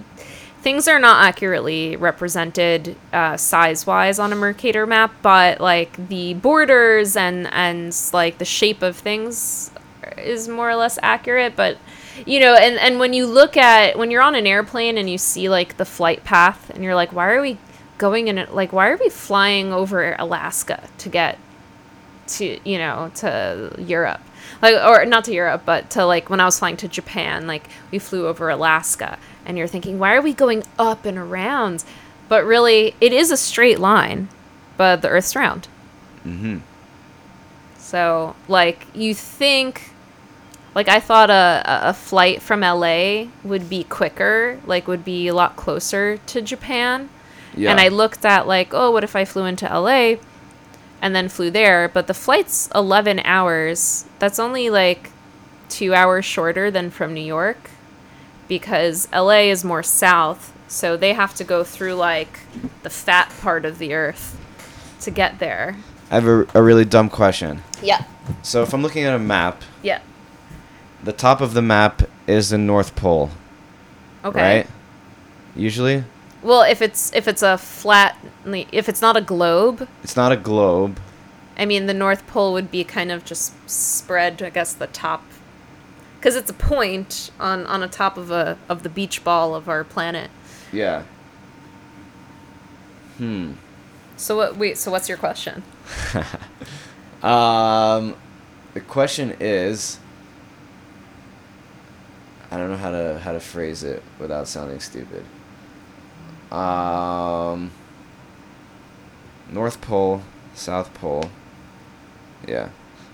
[0.61, 6.33] things are not accurately represented uh, size wise on a Mercator map, but like the
[6.33, 9.69] borders and and like the shape of things
[10.17, 11.55] is more or less accurate.
[11.55, 11.77] But
[12.25, 15.17] you know, and and when you look at when you're on an airplane and you
[15.17, 17.57] see like the flight path, and you're like, why are we
[17.97, 18.53] going in it?
[18.53, 21.37] Like, why are we flying over Alaska to get
[22.27, 24.21] to you know to Europe?
[24.61, 27.67] Like or not to Europe but to like when I was flying to Japan like
[27.91, 31.83] we flew over Alaska and you're thinking why are we going up and around?
[32.29, 34.29] But really it is a straight line
[34.77, 35.67] but the earth's round.
[36.25, 36.59] Mm-hmm.
[37.77, 39.91] So like you think
[40.75, 45.33] like I thought a, a- flight from LA would be quicker like would be a
[45.33, 47.09] lot closer to Japan
[47.55, 50.15] yeah and I looked at like, oh, what if I flew into LA
[51.01, 51.87] and then flew there?
[51.87, 54.05] But the flight's 11 hours.
[54.19, 55.11] That's only like
[55.69, 57.69] two hours shorter than from New York
[58.47, 60.51] because LA is more south.
[60.67, 62.39] So they have to go through like
[62.83, 64.37] the fat part of the earth
[65.01, 65.77] to get there.
[66.11, 68.03] I have a, a really dumb question Yeah.
[68.43, 70.01] so if I'm looking at a map Yeah.
[71.05, 73.29] The top of the map is the North Pole
[74.25, 74.57] Okay.
[74.57, 74.67] Right.
[75.55, 76.03] Usually,
[76.41, 80.35] Well, if it's if it's a flat, if it's not a globe, it's not a
[80.35, 80.99] globe.
[81.57, 84.41] I mean the North Pole would be kind of just spread.
[84.41, 85.23] I guess the top,
[86.17, 89.69] because it's a point on on a top of a of the beach ball of
[89.69, 90.31] our planet.
[90.73, 91.03] Yeah.
[93.17, 93.53] Hmm.
[94.17, 94.57] So what?
[94.57, 94.77] Wait.
[94.77, 95.63] So what's your question?
[97.23, 98.15] Um,
[98.75, 99.97] the question is,
[102.51, 105.25] I don't know how to how to phrase it without sounding stupid.
[106.51, 107.71] Um,
[109.51, 110.21] North Pole,
[110.53, 111.29] South Pole.
[112.47, 112.69] Yeah.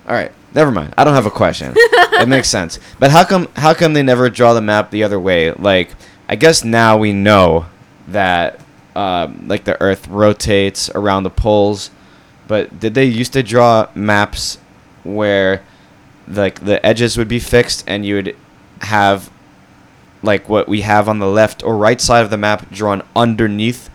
[0.07, 0.31] All right.
[0.53, 0.93] Never mind.
[0.97, 1.73] I don't have a question.
[1.75, 2.79] it makes sense.
[2.99, 5.51] But how come how come they never draw the map the other way?
[5.51, 5.91] Like,
[6.27, 7.67] I guess now we know
[8.07, 8.59] that
[8.95, 11.91] um, like the Earth rotates around the poles.
[12.47, 14.57] But did they used to draw maps
[15.03, 15.63] where
[16.27, 18.35] like the edges would be fixed and you would
[18.81, 19.31] have
[20.23, 23.89] like what we have on the left or right side of the map drawn underneath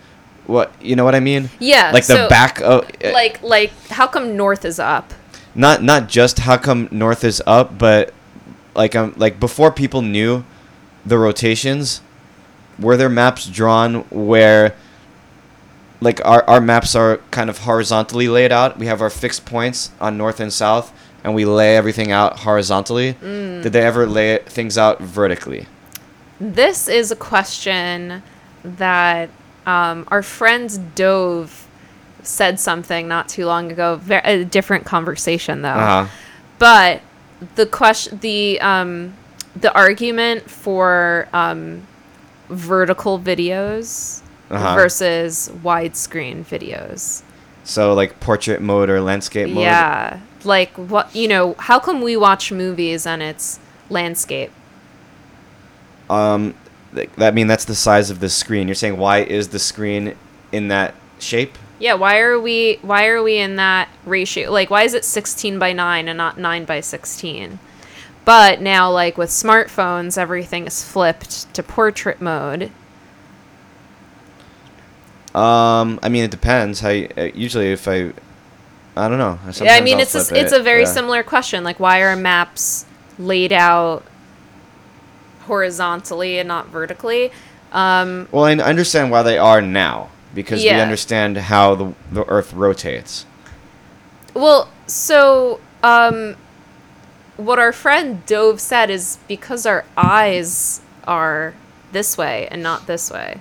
[0.47, 1.51] what you know what I mean?
[1.59, 1.91] Yeah.
[1.93, 5.13] Like the so, back of Like like how come North is up?
[5.57, 8.13] not not just how come north is up, but
[8.75, 10.45] like um like before people knew
[11.05, 12.03] the rotations,
[12.79, 14.77] were there maps drawn where
[16.01, 18.79] like our, our maps are kind of horizontally laid out.
[18.79, 20.93] We have our fixed points on north and south,
[21.27, 23.13] and we lay everything out horizontally.
[23.21, 25.67] Did they ever lay things out vertically?
[26.41, 28.23] This is a question
[28.63, 29.29] that
[29.67, 31.67] um, our friend Dove
[32.23, 34.01] said something not too long ago.
[34.25, 35.69] A different conversation though.
[35.71, 36.11] Uh huh.
[36.61, 37.03] But
[37.57, 39.15] the question, the um,
[39.57, 41.87] the argument for um,
[42.49, 44.77] vertical videos Uh-huh.
[44.77, 47.23] versus widescreen videos.
[47.65, 49.65] So like portrait mode or landscape mode.
[49.65, 51.55] Yeah, like what you know?
[51.59, 53.59] How come we watch movies and it's
[53.91, 54.51] landscape?
[56.09, 56.55] Um,
[56.95, 58.69] th- that I mean that's the size of the screen.
[58.69, 60.17] You're saying why is the screen
[60.53, 61.59] in that shape?
[61.79, 64.51] Yeah, why are we why are we in that ratio?
[64.51, 67.59] Like why is it 16 by 9 and not 9 by 16?
[68.25, 72.71] But now like with smartphones everything is flipped to portrait mode.
[75.37, 76.81] Um, I mean, it depends.
[76.81, 78.13] How you, uh, usually if I,
[78.97, 79.39] I don't know.
[79.61, 80.93] Yeah, I mean I'll it's a, flip it's a very yeah.
[80.93, 81.65] similar question.
[81.65, 82.87] Like why are maps
[83.19, 84.03] laid out
[85.43, 87.31] horizontally and not vertically?
[87.73, 92.53] Um Well, I understand why they are now because we understand how the the Earth
[92.53, 93.27] rotates.
[94.35, 96.37] Well, so um,
[97.37, 101.55] what our friend Dove said is because our eyes are
[101.93, 103.41] this way and not this way.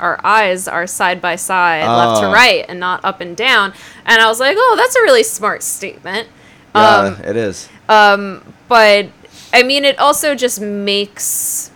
[0.00, 2.32] Our eyes are side by side, left to Oh.
[2.32, 3.72] right, and not up and down.
[4.06, 6.28] And I was like, "Oh, that's a really smart statement."
[6.74, 7.68] Yeah, Um, it is.
[7.88, 9.06] um, but
[9.52, 11.70] I mean, it also just makes.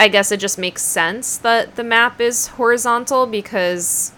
[0.00, 4.12] I guess it just makes sense that the map is horizontal because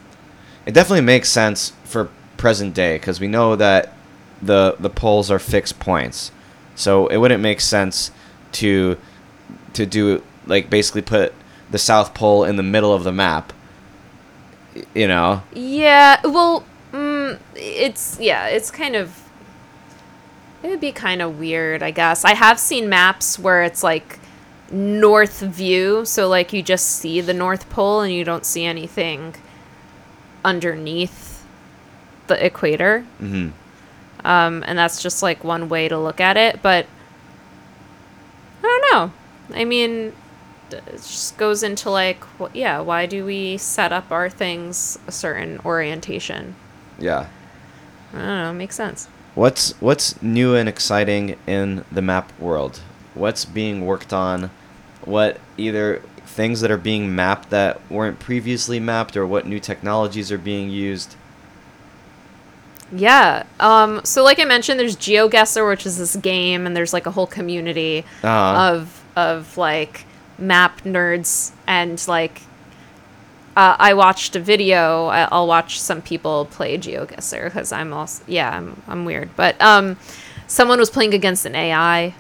[0.67, 2.09] It definitely makes sense for
[2.39, 3.93] present day because we know that
[4.41, 6.31] the the poles are fixed points,
[6.75, 8.11] so it wouldn't make sense
[8.53, 8.97] to
[9.75, 11.35] to do like basically put
[11.75, 13.53] the South Pole in the middle of the map.
[14.95, 15.43] You know.
[15.53, 19.29] Yeah, well, mm, it's yeah, it's kind of
[20.63, 22.25] it would be kind of weird, I guess.
[22.25, 24.21] I have seen maps where it's like
[24.71, 29.35] north view, so like you just see the North Pole and you don't see anything
[30.45, 31.45] underneath
[32.29, 33.01] the equator.
[33.19, 33.49] hmm
[34.25, 36.87] Um, and that's just like one way to look at it, but
[38.63, 39.13] I don't know.
[39.57, 40.13] I mean,
[40.93, 45.59] just goes into like, wh- yeah, why do we set up our things a certain
[45.65, 46.55] orientation?
[46.99, 47.29] Yeah.
[48.13, 48.51] I don't know.
[48.51, 49.09] It makes sense.
[49.35, 52.81] What's what's new and exciting in the map world?
[53.15, 54.51] What's being worked on?
[55.05, 60.31] What either things that are being mapped that weren't previously mapped, or what new technologies
[60.31, 61.17] are being used?
[62.93, 63.45] Yeah.
[63.59, 64.03] Um.
[64.05, 67.27] So, like I mentioned, there's GeoGuessr, which is this game, and there's like a whole
[67.27, 70.07] community Uh, of of like
[70.39, 72.43] map nerds and like.
[73.57, 75.07] Uh, I watched a video.
[75.07, 79.61] I- I'll watch some people play GeoGuessr because I'm also yeah I'm I'm weird, but
[79.63, 79.97] um,
[80.49, 82.15] someone was playing against an AI.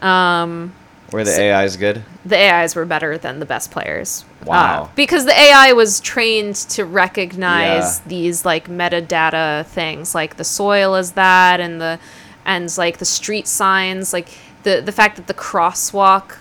[0.00, 0.72] Um,
[1.10, 2.04] where the so- AI is good.
[2.24, 4.24] the AIs were better than the best players.
[4.44, 4.84] Wow.
[4.84, 8.08] Uh, because the AI was trained to recognize Yeah.
[8.08, 11.98] these like metadata things, like the soil is that, and the
[12.44, 14.28] and like the street signs, like
[14.62, 16.36] the the fact that the crosswalk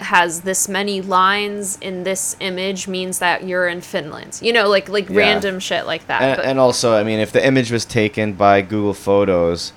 [0.00, 4.38] has this many lines in this image means that you're in Finland.
[4.42, 5.18] You know, like like Yeah.
[5.18, 6.22] random shit like that.
[6.22, 9.72] And, and also, I mean, if the image was taken by Google Photos,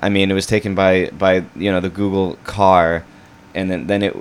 [0.00, 3.04] I mean, it was taken by by you know the Google car,
[3.54, 4.16] and then then it,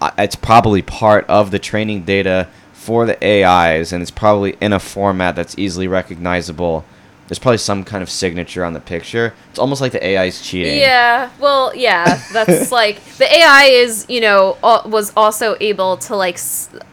[0.00, 4.72] uh, it's probably part of the training data for the AIs, and it's probably in
[4.72, 6.84] a format that's easily recognizable.
[7.32, 9.32] There's probably some kind of signature on the picture.
[9.48, 10.78] It's almost like the AI is cheating.
[10.78, 16.38] Yeah, well, yeah, that's like the AI is, you know, was also able to like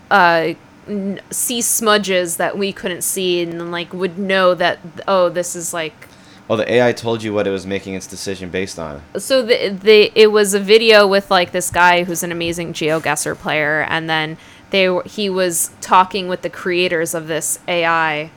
[0.09, 0.53] uh
[0.87, 4.79] n- see smudges that we couldn't see and like would know that
[5.09, 6.07] oh, this is like
[6.47, 9.01] Well, the AI told you what it was making its decision based on.
[9.17, 13.37] so the the it was a video with like this guy who's an amazing GeoGuessr
[13.37, 14.37] player and then
[14.69, 18.31] they were, he was talking with the creators of this AI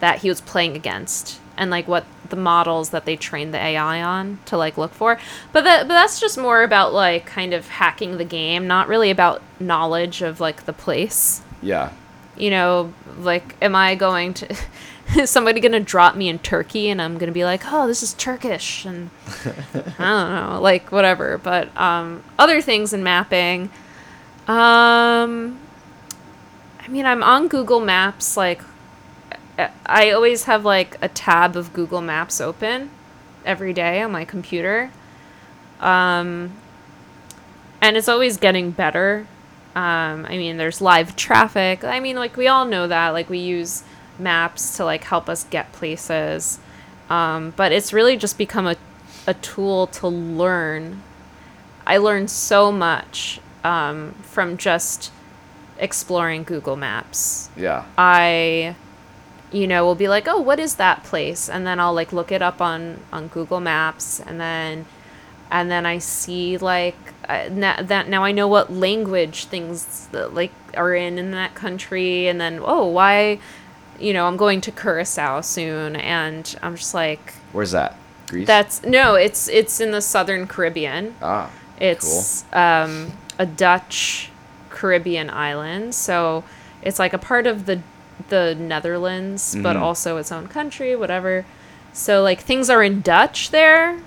[0.00, 4.02] that he was playing against and like what the models that they train the AI
[4.02, 5.18] on to like look for
[5.52, 9.10] but that but that's just more about like kind of hacking the game not really
[9.10, 11.90] about knowledge of like the place Yeah.
[12.36, 14.56] you know, like, am I going to,
[15.16, 17.86] is somebody going to drop me in Turkey and I'm going to be like, oh,
[17.86, 19.10] this is Turkish and
[19.44, 21.36] I don't know, like, whatever.
[21.36, 23.68] But um, other things in mapping,
[24.48, 25.58] um,
[26.80, 28.62] I mean, I'm on Google Maps, like,
[29.86, 32.90] I- always have like a tab of Google Maps open
[33.44, 34.90] every day on my computer.
[35.80, 36.52] Um,
[37.80, 39.26] and it's always getting better.
[39.74, 41.84] Um, I mean, there's live traffic.
[41.84, 43.10] I mean, like we all know that.
[43.10, 43.82] Like we use
[44.18, 46.58] maps to like help us get places.
[47.10, 48.76] Um, but it's really just become a,
[49.26, 51.02] a tool to learn.
[51.86, 55.10] I learned so much um, from just
[55.78, 57.50] exploring Google Maps.
[57.56, 57.84] Yeah.
[57.98, 58.76] I,
[59.52, 61.48] you know, will be like, oh, what is that place?
[61.48, 64.86] And then I'll like look it up on on Google Maps, and then,
[65.50, 66.96] and then I see like
[67.28, 71.54] uh, na- that now I know what language things that, like are in in that
[71.54, 73.38] country, and then oh, why,
[74.00, 77.96] you know, I'm going to Curacao soon, and I'm just like, Where's that?
[78.28, 78.46] Greece.
[78.46, 81.14] that's no, it's it's in the Southern Caribbean.
[81.22, 81.50] ah.
[81.78, 84.30] It's um, a Dutch
[84.70, 86.44] Caribbean island, so
[86.80, 87.82] it's like a part of the
[88.28, 89.80] the Netherlands, but Mhm.
[89.80, 91.44] also its own country, whatever.
[91.92, 93.98] So like things are in Dutch there,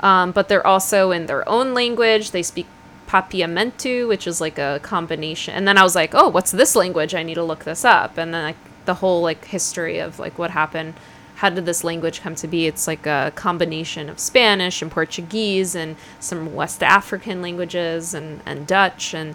[0.00, 2.30] um, but they're also in their own language.
[2.30, 2.66] They speak
[3.08, 5.54] Papiamentu, which is like a combination.
[5.54, 7.14] And then I was like, oh, what's this language?
[7.14, 8.18] I need to look this up.
[8.18, 10.94] And then like the whole like history of like what happened.
[11.36, 12.66] How did this language come to be?
[12.66, 18.66] It's like a combination of Spanish and Portuguese and some West African languages and, and
[18.66, 19.34] Dutch and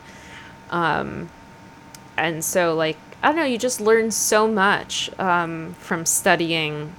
[0.72, 1.30] um,
[2.17, 6.93] and so like I don't know, you just learn so much um, from studying,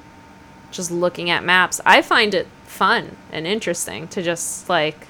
[0.71, 1.81] just looking at maps.
[1.85, 5.07] I find it fun and interesting to just like,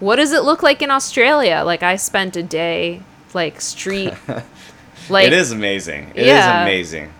[0.00, 1.62] what does it look like in Australia?
[1.64, 3.02] Like I spent a day
[3.34, 4.12] like street,
[5.08, 6.10] like it is amazing.
[6.14, 6.62] It is Yeah.
[6.62, 7.12] amazing.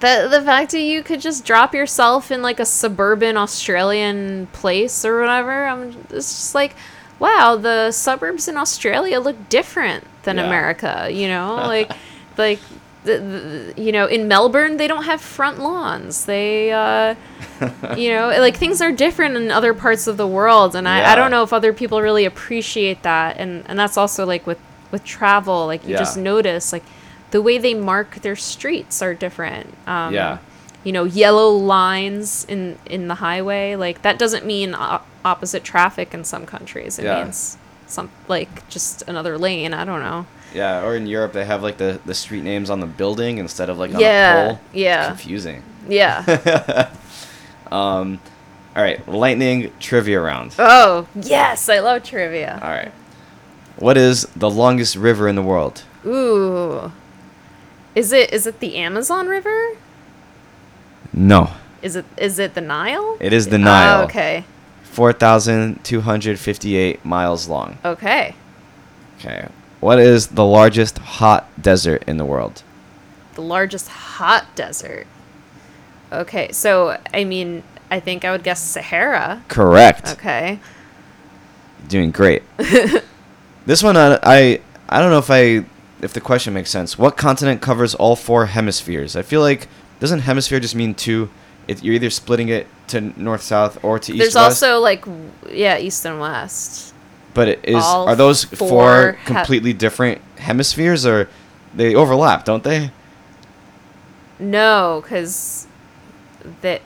[0.00, 5.04] the the fact that you could just drop yourself in like a suburban Australian place
[5.04, 5.66] or whatever.
[5.66, 6.74] I'm it's just like,
[7.18, 10.46] wow, the suburbs in Australia look different than Yeah.
[10.46, 11.08] America.
[11.10, 11.90] You know, like
[12.36, 12.58] like.
[13.04, 13.18] The,
[13.76, 16.24] the, you know, in Melbourne, they don't have front lawns.
[16.24, 17.14] They, uh,
[17.98, 21.14] you know, like things are different in other parts of the world, and I, I
[21.14, 23.36] don't know if other people really appreciate that.
[23.36, 24.56] And and that's also like with
[24.90, 25.98] with travel, like you Yeah.
[25.98, 26.82] just notice like
[27.30, 29.66] the way they mark their streets are different.
[29.86, 30.38] Um, Yeah.
[30.82, 36.14] You know, yellow lines in in the highway, like that doesn't mean o- opposite traffic
[36.14, 36.98] in some countries.
[36.98, 37.22] It Yeah.
[37.24, 37.58] means
[37.94, 39.72] some like just another lane.
[39.72, 40.26] I don't know.
[40.52, 43.68] Yeah, or in Europe they have like the, the street names on the building instead
[43.70, 44.60] of like on Yeah, a pole.
[44.72, 45.06] yeah.
[45.08, 45.62] Confusing.
[45.88, 46.90] Yeah.
[47.72, 48.20] Um,
[48.76, 50.54] all right, lightning trivia round.
[50.58, 52.60] oh yes, I love trivia.
[52.62, 52.92] All right.
[53.78, 55.82] What is the longest river in the world?
[56.06, 56.92] Ooh.
[57.96, 59.70] Is it is it the Amazon River?
[61.12, 61.50] No.
[61.82, 63.16] Is it is it the Nile?
[63.18, 64.02] It is the Oh, Nile.
[64.04, 64.44] okay.
[64.94, 67.78] 4,258 miles long.
[67.84, 68.34] Okay.
[69.18, 69.48] Okay.
[69.80, 72.62] What is the largest hot desert in the world?
[73.34, 75.08] The largest hot desert.
[76.12, 79.42] Okay, so I mean, I think I would guess Sahara.
[79.48, 80.12] Correct.
[80.12, 80.60] Okay.
[81.88, 82.44] Doing great.
[83.66, 85.64] this one, I, I, I don't know if I,
[86.02, 86.96] if the question makes sense.
[86.96, 89.16] What continent covers all four hemispheres?
[89.16, 89.66] I feel like
[89.98, 91.30] doesn't hemisphere just mean two?
[91.66, 94.62] It, you're either splitting it to north, south, or to east, There's west.
[94.62, 95.04] also like
[95.50, 96.92] yeah, east and west.
[97.32, 101.28] But it is all are those four four he- completely different hemispheres, or
[101.74, 102.90] they overlap, don't they?
[104.38, 105.66] No, because
[106.60, 106.82] that.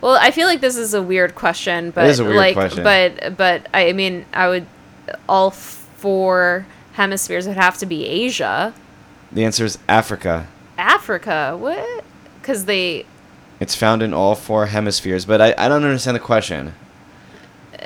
[0.00, 2.84] Well, I feel like this is a weird question, but is a weird like, question.
[2.84, 4.66] but but I mean, I would
[5.28, 8.74] all four hemispheres would have to be Asia,
[9.32, 10.46] The answer is Africa.
[10.76, 11.56] Africa.
[11.58, 12.04] What?
[12.40, 13.06] Because they
[13.60, 16.74] It's found in all four hemispheres, but I, I don't understand the question.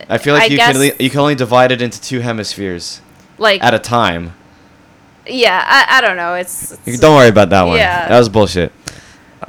[0.08, 2.20] I feel like I you guess- can only, you can only divide it into two
[2.20, 3.00] hemispheres.
[3.38, 4.34] Like at a time.
[5.26, 6.34] yeah, I, I don't know.
[6.34, 7.76] It's, it's Don't worry about that one.
[7.78, 8.08] Yeah.
[8.08, 8.72] That was bullshit.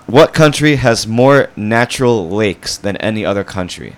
[0.08, 3.96] What country has more natural lakes than any other country?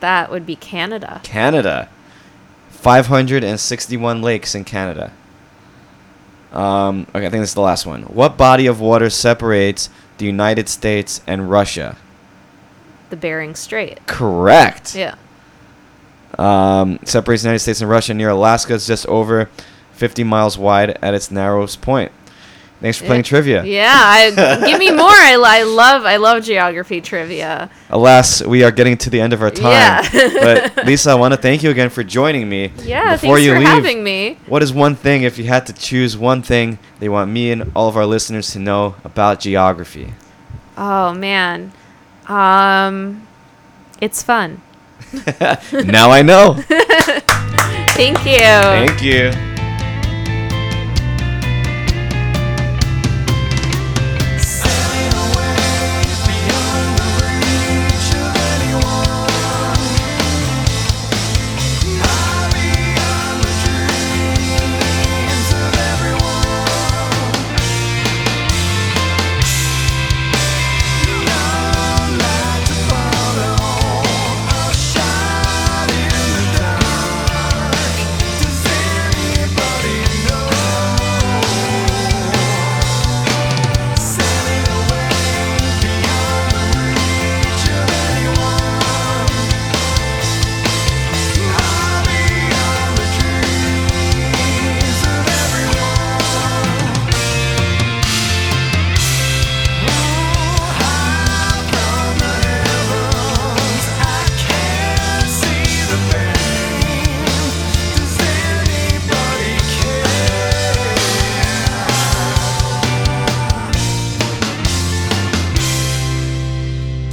[0.00, 1.20] that would be Canada.
[1.24, 1.88] Canada.
[2.70, 5.12] 561 lakes in Canada.
[6.52, 8.02] Um, okay, I think this is the last one.
[8.04, 11.96] What body of water separates the United States and Russia?
[13.10, 14.06] The Bering Strait.
[14.06, 14.94] Correct.
[14.94, 15.14] Yeah.
[16.38, 18.74] Um, separates the United States and Russia near Alaska.
[18.74, 19.48] It's just over
[19.92, 22.12] 50 miles wide at its narrowest point.
[22.80, 23.64] Thanks for playing trivia.
[23.64, 25.10] Yeah, I, give me more.
[25.10, 27.70] I, I love I love geography trivia.
[27.90, 30.04] Alas, we are getting to the end of our time.
[30.12, 30.70] Yeah.
[30.74, 32.72] but Lisa, I want to thank you again for joining me.
[32.84, 34.38] Yeah, Before thanks you for leave, having me.
[34.46, 37.72] What is one thing, if you had to choose one thing, they want me and
[37.74, 40.14] all of our listeners to know about geography?
[40.76, 41.72] Oh man,
[42.28, 43.26] um,
[44.00, 44.62] it's fun.
[45.72, 46.54] now I know.
[47.98, 48.38] Thank you.
[48.38, 49.47] Thank you.